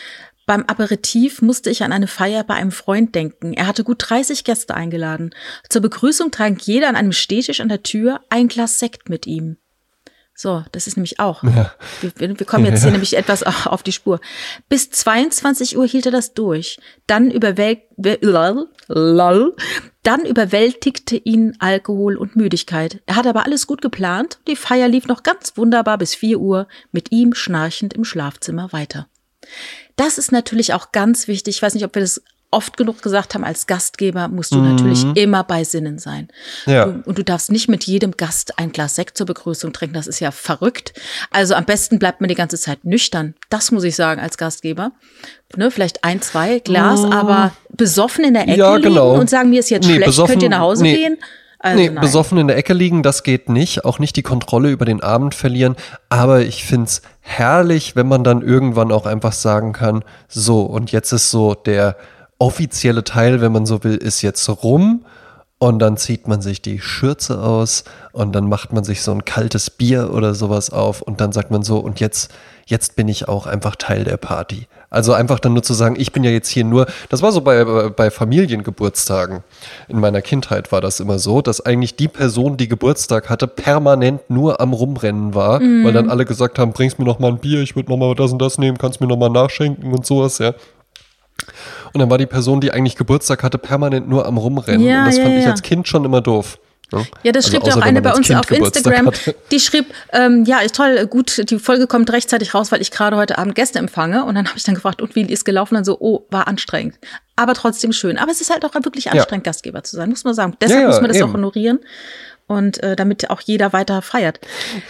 [0.45, 3.53] beim Aperitif musste ich an eine Feier bei einem Freund denken.
[3.53, 5.33] Er hatte gut 30 Gäste eingeladen.
[5.69, 9.57] Zur Begrüßung trank jeder an einem Stehtisch an der Tür ein Glas Sekt mit ihm.
[10.37, 11.43] So, das ist nämlich auch.
[11.43, 11.71] Ja.
[12.01, 14.19] Wir, wir, kommen jetzt hier nämlich etwas auf die Spur.
[14.67, 16.77] Bis 22 Uhr hielt er das durch.
[17.07, 17.83] Dann, überwält,
[18.89, 19.55] lol,
[20.03, 23.01] dann überwältigte ihn Alkohol und Müdigkeit.
[23.05, 24.39] Er hatte aber alles gut geplant.
[24.49, 29.07] Die Feier lief noch ganz wunderbar bis 4 Uhr, mit ihm schnarchend im Schlafzimmer weiter.
[29.95, 31.55] Das ist natürlich auch ganz wichtig.
[31.55, 32.21] Ich weiß nicht, ob wir das
[32.55, 36.29] oft genug gesagt haben, als Gastgeber musst du natürlich immer bei Sinnen sein.
[36.65, 36.85] Ja.
[36.85, 40.07] Du, und du darfst nicht mit jedem Gast ein Glas Sekt zur Begrüßung trinken, das
[40.07, 40.93] ist ja verrückt.
[41.31, 43.35] Also am besten bleibt man die ganze Zeit nüchtern.
[43.49, 44.91] Das muss ich sagen als Gastgeber.
[45.55, 48.57] Ne, vielleicht ein, zwei Glas, aber besoffen in der Ecke.
[48.57, 49.09] Ja, genau.
[49.11, 50.95] liegen und sagen, mir ist jetzt Nee, schlecht, besoffen- könnt ihr nach Hause nee.
[50.95, 51.17] gehen?
[51.59, 52.01] Also nee, nein.
[52.01, 53.85] besoffen in der Ecke liegen, das geht nicht.
[53.85, 55.75] Auch nicht die Kontrolle über den Abend verlieren.
[56.09, 61.11] Aber ich find's herrlich, wenn man dann irgendwann auch einfach sagen kann, so, und jetzt
[61.11, 61.95] ist so der
[62.37, 65.05] offizielle Teil, wenn man so will, ist jetzt rum.
[65.57, 69.23] Und dann zieht man sich die Schürze aus und dann macht man sich so ein
[69.23, 72.29] kaltes Bier oder sowas auf und dann sagt man so, und jetzt,
[72.65, 74.67] jetzt bin ich auch einfach Teil der Party.
[74.89, 77.39] Also einfach dann nur zu sagen, ich bin ja jetzt hier nur, das war so
[77.39, 79.43] bei, bei Familiengeburtstagen.
[79.87, 84.29] In meiner Kindheit war das immer so, dass eigentlich die Person, die Geburtstag hatte, permanent
[84.29, 87.61] nur am Rumrennen war, weil dann alle gesagt haben, bringst mir noch mal ein Bier,
[87.61, 90.37] ich würde noch mal das und das nehmen, kannst mir noch mal nachschenken und sowas,
[90.39, 90.53] ja.
[91.95, 94.85] Und dann war die Person, die eigentlich Geburtstag hatte, permanent nur am Rumrennen.
[94.85, 95.51] Ja, und das ja, fand ich ja.
[95.51, 96.59] als Kind schon immer doof.
[96.91, 97.07] ne?
[97.23, 99.33] Ja, das Also schrieb ja auch eine bei uns Kind auf Geburtstag Instagram.
[99.49, 103.15] Die schrieb, ähm, ja, ist toll, gut, die Folge kommt rechtzeitig raus, weil ich gerade
[103.15, 104.25] heute Abend Gäste empfange.
[104.25, 105.75] Und dann habe ich dann gefragt, und wie ist gelaufen?
[105.75, 106.95] Und dann so, oh, war anstrengend.
[107.37, 108.17] Aber trotzdem schön.
[108.17, 110.57] Aber es ist halt auch wirklich anstrengend, Gastgeber zu sein, muss man sagen.
[110.59, 111.29] Deshalb Ja, ja, muss man das eben.
[111.29, 111.79] auch honorieren.
[112.47, 114.39] Und äh, damit auch jeder weiter feiert.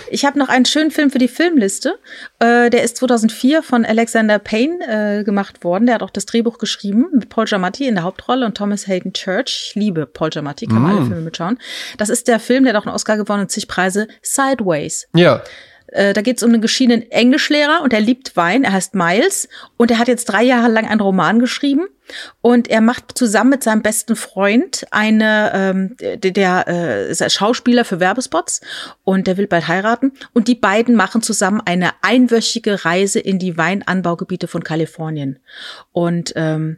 [0.10, 1.98] Ich habe noch einen schönen Film für die Filmliste.
[2.40, 5.86] Äh, der ist 2004 von Alexander Payne äh, gemacht worden.
[5.86, 9.14] Der hat auch das Drehbuch geschrieben mit Paul Giamatti in der Hauptrolle und Thomas Hayden
[9.14, 9.68] Church.
[9.70, 11.58] Ich liebe Paul Giamatti, kann man alle Filme mitschauen.
[11.98, 15.08] Das ist der Film, der hat auch einen Oscar gewonnen und zig Preise, Sideways.
[15.14, 15.42] Ja,
[15.96, 18.64] Äh, da geht es um einen geschiedenen Englischlehrer und er liebt Wein.
[18.64, 21.88] Er heißt Miles und er hat jetzt drei Jahre lang einen Roman geschrieben
[22.42, 27.30] und er macht zusammen mit seinem besten Freund eine, ähm, der, der äh, ist ein
[27.30, 28.62] Schauspieler für Werbespots
[29.04, 33.58] und der will bald heiraten und die beiden machen zusammen eine einwöchige Reise in die
[33.58, 35.40] Weinanbaugebiete von Kalifornien
[35.94, 36.78] und ähm,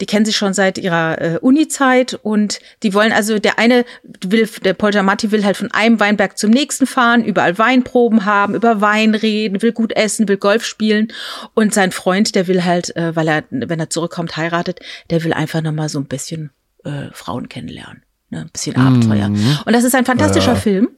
[0.00, 3.84] die kennen sich schon seit ihrer äh, Uni-Zeit und die wollen also, der eine
[4.22, 8.54] will, der Paul Giamatti will halt von einem Weinberg zum nächsten fahren, überall Weinproben haben,
[8.54, 11.08] über Wein reden, will gut essen, will Golf spielen
[11.54, 14.80] und sein Freund, der will halt, äh, weil er, wenn er zurückkommt, heiratet,
[15.10, 16.50] der will einfach nochmal so ein bisschen
[16.84, 18.02] äh, Frauen kennenlernen.
[18.30, 19.26] Ne, ein bisschen Abenteuer.
[19.26, 20.88] Und das ist ein fantastischer Film,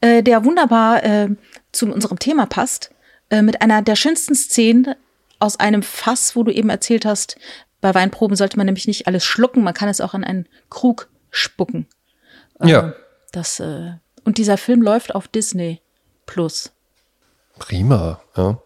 [0.00, 1.28] äh, der wunderbar äh,
[1.72, 2.90] zu unserem Thema passt,
[3.30, 4.94] äh, mit einer der schönsten Szenen
[5.40, 7.36] aus einem Fass, wo du eben erzählt hast,
[7.84, 11.10] bei Weinproben sollte man nämlich nicht alles schlucken, man kann es auch in einen Krug
[11.30, 11.86] spucken.
[12.58, 12.94] Äh, Ja.
[13.30, 13.92] Das, äh,
[14.24, 15.82] und dieser Film läuft auf Disney
[16.24, 16.72] Plus.
[17.58, 18.22] prima.
[18.38, 18.58] Ja.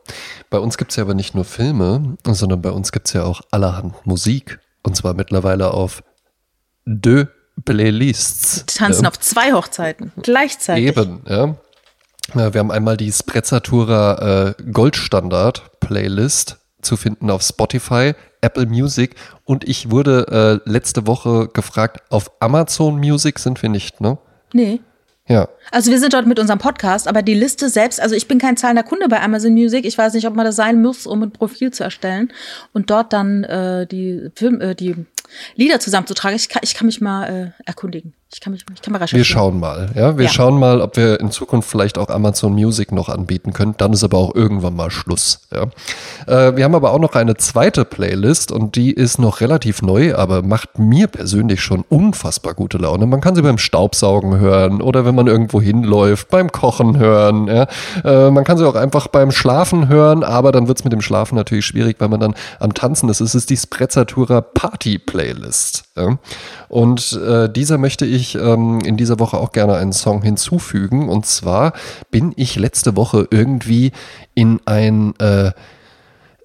[0.51, 4.07] Bei uns gibt's ja aber nicht nur Filme, sondern bei uns gibt's ja auch allerhand
[4.07, 4.61] Musik.
[4.85, 6.05] Und zwar mittlerweile auf
[6.87, 7.27] deux
[7.64, 8.66] Playlists.
[8.66, 9.09] Die tanzen ja.
[9.11, 10.87] auf zwei Hochzeiten gleichzeitig.
[10.87, 11.57] Eben, ja.
[12.35, 19.16] Ja, Wir haben einmal die Sprezzatura äh, Goldstandard Playlist zu finden auf Spotify, Apple Music
[19.45, 24.18] und ich wurde äh, letzte Woche gefragt, auf Amazon Music sind wir nicht, ne?
[24.53, 24.81] Nee.
[25.29, 25.49] Ja.
[25.70, 28.57] Also wir sind dort mit unserem Podcast, aber die Liste selbst, also ich bin kein
[28.57, 29.85] zahlender Kunde bei Amazon Music.
[29.85, 32.33] Ich weiß nicht, ob man das sein muss, um ein Profil zu erstellen
[32.72, 35.05] und dort dann äh, die Film, äh, die
[35.55, 36.35] Lieder zusammenzutragen.
[36.35, 38.14] Ich kann, ich kann mich mal äh, erkundigen.
[38.31, 39.20] Ich kann mich, ich kann mal recherchieren.
[39.20, 40.18] Wir schauen mal, ja.
[40.18, 40.31] Wir Ja.
[40.31, 43.74] schauen mal, ob wir in Zukunft vielleicht auch Amazon Music noch anbieten können.
[43.79, 45.62] Dann ist aber auch irgendwann mal Schluss, ja.
[46.26, 50.14] Äh, wir haben aber auch noch eine zweite Playlist und die ist noch relativ neu,
[50.14, 53.07] aber macht mir persönlich schon unfassbar gute Laune.
[53.07, 57.66] Man kann sie beim Staubsaugen hören oder wenn man irgendwo hinläuft, beim Kochen hören, ja.
[58.05, 61.35] Äh, man kann sie auch einfach beim Schlafen hören, aber dann wird's mit dem Schlafen
[61.35, 63.22] natürlich schwierig, weil man dann am Tanzen ist.
[63.22, 65.85] Es ist die Sprezzatura Party Playlist.
[65.97, 66.18] Ja.
[66.68, 71.09] Und äh, dieser möchte ich ähm, in dieser Woche auch gerne einen Song hinzufügen.
[71.09, 71.73] Und zwar
[72.11, 73.93] bin ich letzte Woche irgendwie
[74.35, 75.53] in ein äh,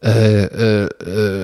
[0.04, 0.90] äh, äh,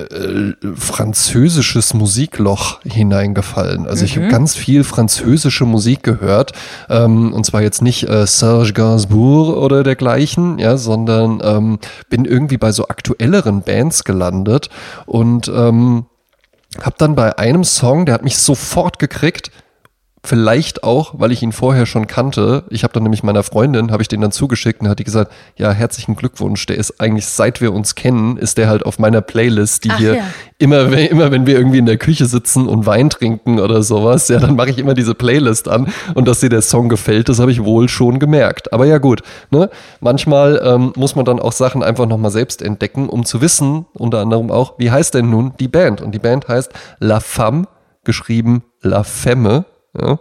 [0.04, 3.86] äh, französisches Musikloch hineingefallen.
[3.86, 6.52] Also ich habe ganz viel französische Musik gehört
[6.90, 11.78] ähm, und zwar jetzt nicht äh, Serge Gainsbourg oder dergleichen, ja, sondern ähm,
[12.10, 14.68] bin irgendwie bei so aktuelleren Bands gelandet
[15.06, 16.04] und ähm,
[16.82, 19.50] hab dann bei einem Song, der hat mich sofort gekriegt,
[20.22, 22.64] Vielleicht auch, weil ich ihn vorher schon kannte.
[22.68, 25.32] Ich habe dann nämlich meiner Freundin, habe ich den dann zugeschickt und hat die gesagt,
[25.56, 26.66] ja, herzlichen Glückwunsch.
[26.66, 29.98] Der ist eigentlich, seit wir uns kennen, ist der halt auf meiner Playlist, die Ach
[29.98, 30.22] hier ja.
[30.58, 34.38] immer, immer, wenn wir irgendwie in der Küche sitzen und Wein trinken oder sowas, ja,
[34.38, 35.90] dann mache ich immer diese Playlist an.
[36.14, 38.74] Und dass dir der Song gefällt, das habe ich wohl schon gemerkt.
[38.74, 39.70] Aber ja gut, ne?
[40.00, 44.18] Manchmal ähm, muss man dann auch Sachen einfach nochmal selbst entdecken, um zu wissen, unter
[44.18, 46.02] anderem auch, wie heißt denn nun die Band?
[46.02, 47.68] Und die Band heißt La Femme,
[48.04, 49.64] geschrieben La Femme,
[49.98, 50.18] ja?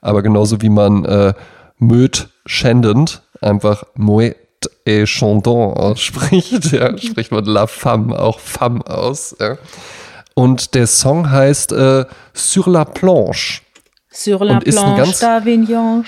[0.00, 1.34] aber genauso wie man äh,
[1.78, 4.36] Möd Shandent einfach Moet
[4.84, 9.36] et Chandon ausspricht, ja, spricht man La Femme auch Femme aus.
[9.38, 9.58] Ja?
[10.34, 13.62] Und der Song heißt äh, Sur la planche.
[14.10, 16.04] Sur la Und planche ganz- d'Avignon.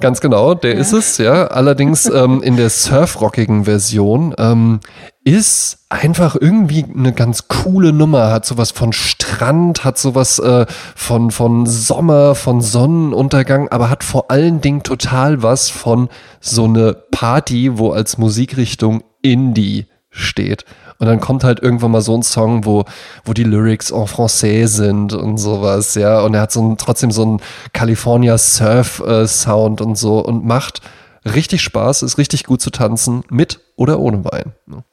[0.00, 1.46] Ganz genau, der ist es, ja.
[1.46, 4.80] Allerdings ähm, in der surfrockigen Version ähm,
[5.24, 10.66] ist einfach irgendwie eine ganz coole Nummer, hat sowas von Strand, hat sowas äh,
[10.96, 16.08] von, von Sommer, von Sonnenuntergang, aber hat vor allen Dingen total was von
[16.40, 20.64] so eine Party, wo als Musikrichtung Indie steht.
[20.98, 22.84] Und dann kommt halt irgendwann mal so ein Song, wo,
[23.24, 26.20] wo die Lyrics en français sind und sowas, ja.
[26.22, 27.40] Und er hat so ein, trotzdem so einen
[27.72, 30.80] California Surf äh, Sound und so und macht
[31.24, 34.52] richtig Spaß, ist richtig gut zu tanzen, mit oder ohne Wein.
[34.66, 34.84] ne?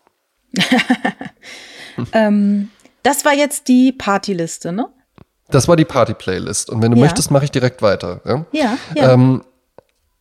[2.13, 2.69] Ähm,
[3.03, 4.87] das war jetzt die Partyliste, ne?
[5.49, 6.69] Das war die Party-Playlist.
[6.69, 7.03] Und wenn du Ja.
[7.03, 8.21] möchtest, mache ich direkt weiter.
[8.25, 8.45] Ja?
[8.53, 9.11] Ja, ja.
[9.13, 9.43] Ähm,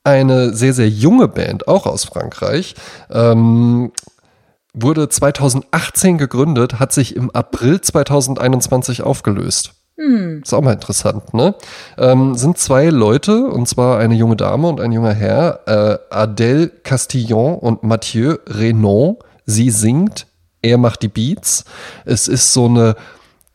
[0.03, 2.75] eine sehr, sehr junge Band, auch aus Frankreich,
[3.11, 3.93] ähm,
[4.75, 9.73] wurde 2018 gegründet, hat sich im April 2021 aufgelöst.
[9.97, 11.57] Ist auch mal interessant, ne?
[11.99, 16.71] Ähm, sind zwei Leute, und zwar eine junge Dame und ein junger Herr, äh, Adèle
[16.85, 19.17] Castillon und Mathieu Renon.
[19.51, 20.27] Sie singt,
[20.61, 21.65] er macht die Beats.
[22.05, 22.97] Es ist so eine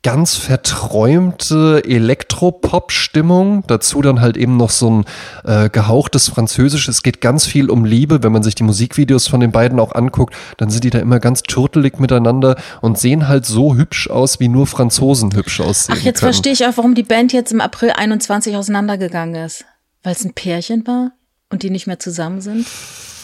[0.01, 3.63] ganz verträumte Elektropop-Stimmung.
[3.67, 5.05] Dazu dann halt eben noch so ein
[5.43, 6.87] äh, gehauchtes Französisch.
[6.87, 8.23] Es geht ganz viel um Liebe.
[8.23, 11.19] Wenn man sich die Musikvideos von den beiden auch anguckt, dann sind die da immer
[11.19, 16.03] ganz turtelig miteinander und sehen halt so hübsch aus, wie nur Franzosen hübsch aussehen Ach,
[16.03, 16.33] jetzt können.
[16.33, 19.63] verstehe ich auch, warum die Band jetzt im April 21 auseinandergegangen ist.
[20.01, 21.11] Weil es ein Pärchen war
[21.51, 22.65] und die nicht mehr zusammen sind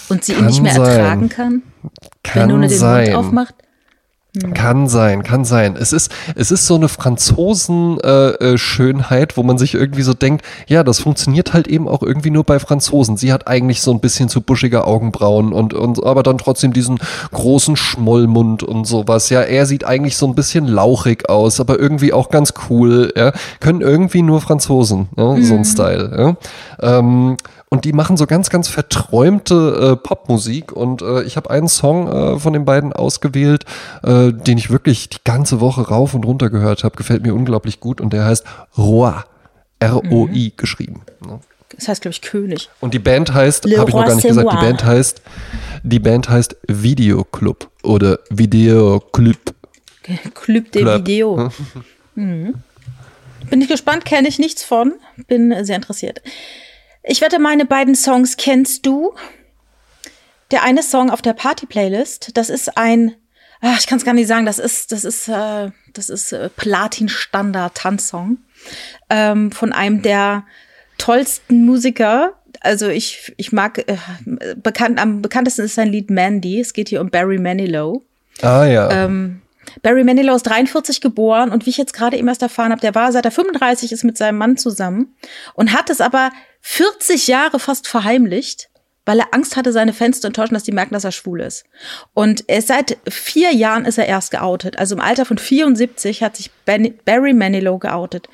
[0.09, 0.85] und sie ihn nicht mehr sein.
[0.85, 3.11] ertragen kann, wenn Kann nur den sein.
[3.11, 3.55] Mund aufmacht.
[4.53, 5.75] Kann sein, kann sein.
[5.75, 10.45] Es ist, es ist so eine Franzosen-Schönheit, äh, Schönheit, wo man sich irgendwie so denkt,
[10.67, 13.17] ja, das funktioniert halt eben auch irgendwie nur bei Franzosen.
[13.17, 16.99] Sie hat eigentlich so ein bisschen zu buschige Augenbrauen und, und aber dann trotzdem diesen
[17.31, 19.31] großen Schmollmund und sowas.
[19.31, 23.11] Ja, er sieht eigentlich so ein bisschen lauchig aus, aber irgendwie auch ganz cool.
[23.17, 26.37] Ja, können irgendwie nur Franzosen, ja, so ein Style.
[26.79, 26.97] Ja.
[26.99, 27.35] Ähm,
[27.69, 30.71] und die machen so ganz, ganz verträumte äh, Popmusik.
[30.71, 33.65] Und äh, ich habe einen Song äh, von den beiden ausgewählt,
[34.03, 36.95] äh, den ich wirklich die ganze Woche rauf und runter gehört habe.
[36.95, 38.01] Gefällt mir unglaublich gut.
[38.01, 38.43] Und der heißt
[38.77, 39.13] Roi.
[39.79, 41.03] R-O-I geschrieben.
[41.25, 41.39] ne?
[41.75, 42.69] Das heißt, glaube ich, König.
[42.81, 44.57] Und die Band heißt, habe ich noch gar nicht gesagt, die.
[44.57, 45.21] Band heißt,
[45.83, 49.37] die Band heißt Videoclub oder Videoclub.
[50.33, 51.07] Club de Club.
[51.07, 51.51] Video.
[52.15, 52.55] Mhm.
[53.49, 54.93] Bin ich gespannt, kenne ich nichts von.
[55.27, 56.21] Bin sehr interessiert.
[57.03, 59.13] Ich wette, meine beiden Songs kennst du.
[60.51, 63.15] Der eine Song auf der Party-Playlist, das ist ein,
[63.61, 66.49] ach, ich kann es gar nicht sagen, das ist, das ist, äh, das ist äh,
[66.49, 68.37] Platin-Standard-Tanzsong
[69.11, 70.45] ähm, von einem der
[70.97, 72.33] tollsten Musiker.
[72.61, 73.97] Also ich, ich mag, äh,
[74.55, 76.59] bekannt, am bekanntesten ist sein Lied Mandy.
[76.59, 78.03] Es geht hier um Barry Manilow.
[78.41, 78.89] Ah ja.
[78.89, 79.41] Ähm,
[79.83, 82.95] Barry Manilow ist 43 geboren und wie ich jetzt gerade eben erst erfahren habe, der
[82.95, 85.15] war seit er 35 ist mit seinem Mann zusammen
[85.53, 86.31] und hat es aber
[86.61, 88.69] 40 Jahre fast verheimlicht,
[89.05, 91.63] weil er Angst hatte, seine Fans zu enttäuschen, dass die merken, dass er schwul ist.
[92.13, 94.77] Und er ist seit vier Jahren ist er erst geoutet.
[94.77, 98.27] Also im Alter von 74 hat sich Ben- Barry Manilow geoutet.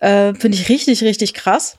[0.00, 1.78] Äh, Finde ich richtig, richtig krass.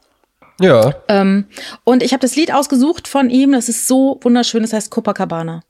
[0.59, 0.95] ja.
[1.09, 1.45] Ähm,
[1.83, 3.51] und ich habe das Lied ausgesucht von ihm.
[3.51, 4.63] Das ist so wunderschön.
[4.63, 5.61] Das heißt Copacabana.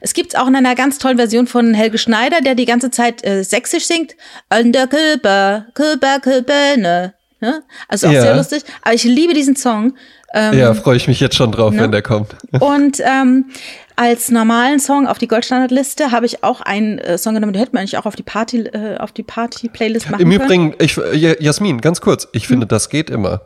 [0.00, 3.24] Es gibt's auch in einer ganz tollen Version von Helge Schneider, der die ganze Zeit
[3.24, 4.16] äh, sächsisch singt.
[4.48, 7.14] An der Kuba, Kuba, Kubane.
[7.40, 7.62] Ne?
[7.88, 8.20] Also auch Ja.
[8.22, 8.62] sehr lustig.
[8.82, 9.94] Aber ich liebe diesen Song.
[10.34, 11.82] Ähm, Ja, freue ich mich jetzt schon drauf, ne?
[11.82, 12.36] wenn der kommt.
[12.60, 13.46] und ähm,
[13.96, 17.72] als normalen Song auf die Goldstandardliste habe ich auch einen äh, Song genommen, den hätte
[17.72, 20.42] man eigentlich auch auf die Party, äh, auf die Party-Playlist machen Im können.
[20.42, 23.42] Übrigen, ich, äh, Jasmin, ganz kurz, ich finde, das geht immer.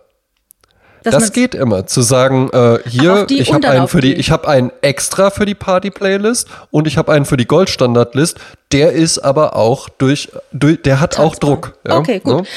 [1.05, 4.21] Dass Das geht immer, zu sagen, äh, hier, ich habe einen für die, die.
[4.21, 8.39] ich habe einen extra für die Party-Playlist und ich habe einen für die Goldstandard-List.
[8.73, 11.51] Der ist aber auch durch, durch der hat auch Tanzbar.
[11.51, 11.79] Druck.
[11.87, 12.43] Ja, okay, gut.
[12.43, 12.49] ne?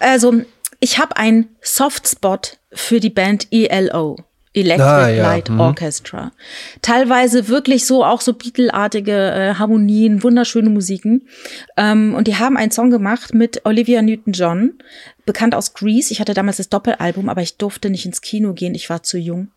[0.00, 0.34] Also,
[0.80, 4.16] ich habe einen Softspot für die Band ELO.
[4.52, 5.22] Electric Ah, ja.
[5.22, 5.60] Light Mhm.
[5.60, 6.32] Orchestra.
[6.80, 11.28] Teilweise wirklich so auch so Beatle-artige äh, Harmonien, wunderschöne Musiken.
[11.76, 14.78] Ähm, und die haben einen Song gemacht mit Olivia Newton-John,
[15.26, 16.10] bekannt aus Grease.
[16.10, 19.18] Ich hatte damals das Doppelalbum, aber ich durfte nicht ins Kino gehen, ich war zu
[19.18, 19.48] jung.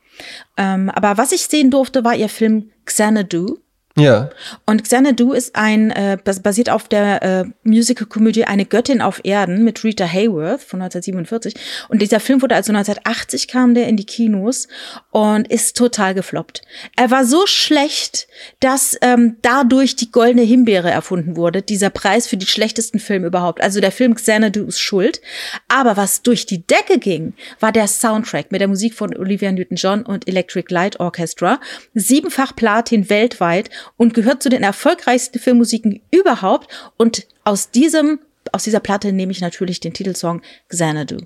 [0.57, 3.59] Ähm, aber was ich sehen durfte, war ihr Film Xanadu.
[3.99, 4.29] Ja.
[4.65, 9.63] Und Xanadu ist ein, äh, bas- basiert auf der äh, Musical-Komödie Eine Göttin auf Erden
[9.63, 11.53] mit Rita Hayworth von 1947.
[11.89, 14.67] Und dieser Film wurde also 1980 kam der in die Kinos
[15.11, 16.61] und ist total gefloppt.
[16.95, 18.27] Er war so schlecht,
[18.59, 23.61] dass ähm, dadurch die goldene Himbeere erfunden wurde, dieser Preis für die schlechtesten Filme überhaupt.
[23.61, 25.21] Also der Film Xanadu ist schuld.
[25.67, 30.03] Aber was durch die Decke ging, war der Soundtrack mit der Musik von Olivia Newton-John
[30.03, 31.59] und Electric Light Orchestra.
[31.93, 36.67] Siebenfach Platin weltweit und gehört zu den erfolgreichsten Filmmusiken überhaupt.
[36.97, 38.19] Und aus diesem
[38.51, 41.17] aus dieser Platte nehme ich natürlich den Titelsong Xanadu.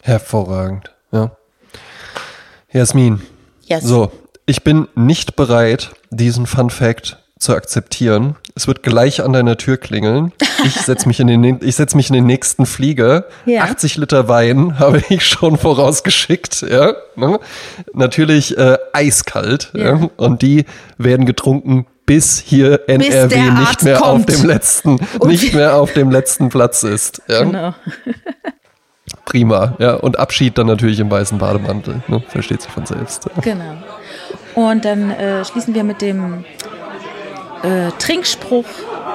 [0.00, 1.36] Hervorragend, ja.
[2.72, 3.22] Jasmin.
[3.66, 3.84] Yes.
[3.84, 4.10] So,
[4.46, 8.36] ich bin nicht bereit, diesen Fun Fact zu akzeptieren.
[8.54, 10.32] Es wird gleich an deiner Tür klingeln.
[10.64, 13.26] Ich setze mich, in den, ich setz mich in den nächsten Flieger.
[13.46, 13.64] Ja.
[13.64, 16.62] 80 Liter Wein habe ich schon vorausgeschickt.
[16.62, 17.40] Ja, ne?
[17.92, 19.70] Natürlich äh, eiskalt.
[19.74, 19.96] Ja.
[19.98, 20.10] Ja.
[20.16, 20.66] Und die
[20.98, 24.28] werden getrunken, bis hier NRW der nicht mehr auf kommt.
[24.28, 27.22] dem letzten, Und nicht mehr auf dem letzten Platz ist.
[27.26, 27.42] Ja?
[27.42, 27.74] Genau.
[29.24, 29.76] Prima.
[29.78, 32.02] Ja, und Abschied dann natürlich im weißen Bademantel.
[32.08, 32.22] Ne?
[32.28, 33.24] Versteht sich von selbst.
[33.24, 33.40] Ja.
[33.40, 33.76] Genau.
[34.54, 36.44] Und dann äh, schließen wir mit dem
[37.62, 38.66] äh, Trinkspruch,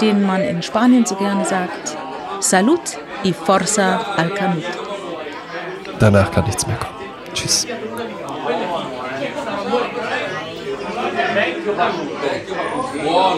[0.01, 1.95] den man in Spanien so gerne sagt.
[2.39, 2.81] Salud
[3.23, 4.63] y forza al canut.
[5.99, 6.95] Danach kann nichts mehr kommen.
[7.35, 7.67] Tschüss.
[13.07, 13.37] La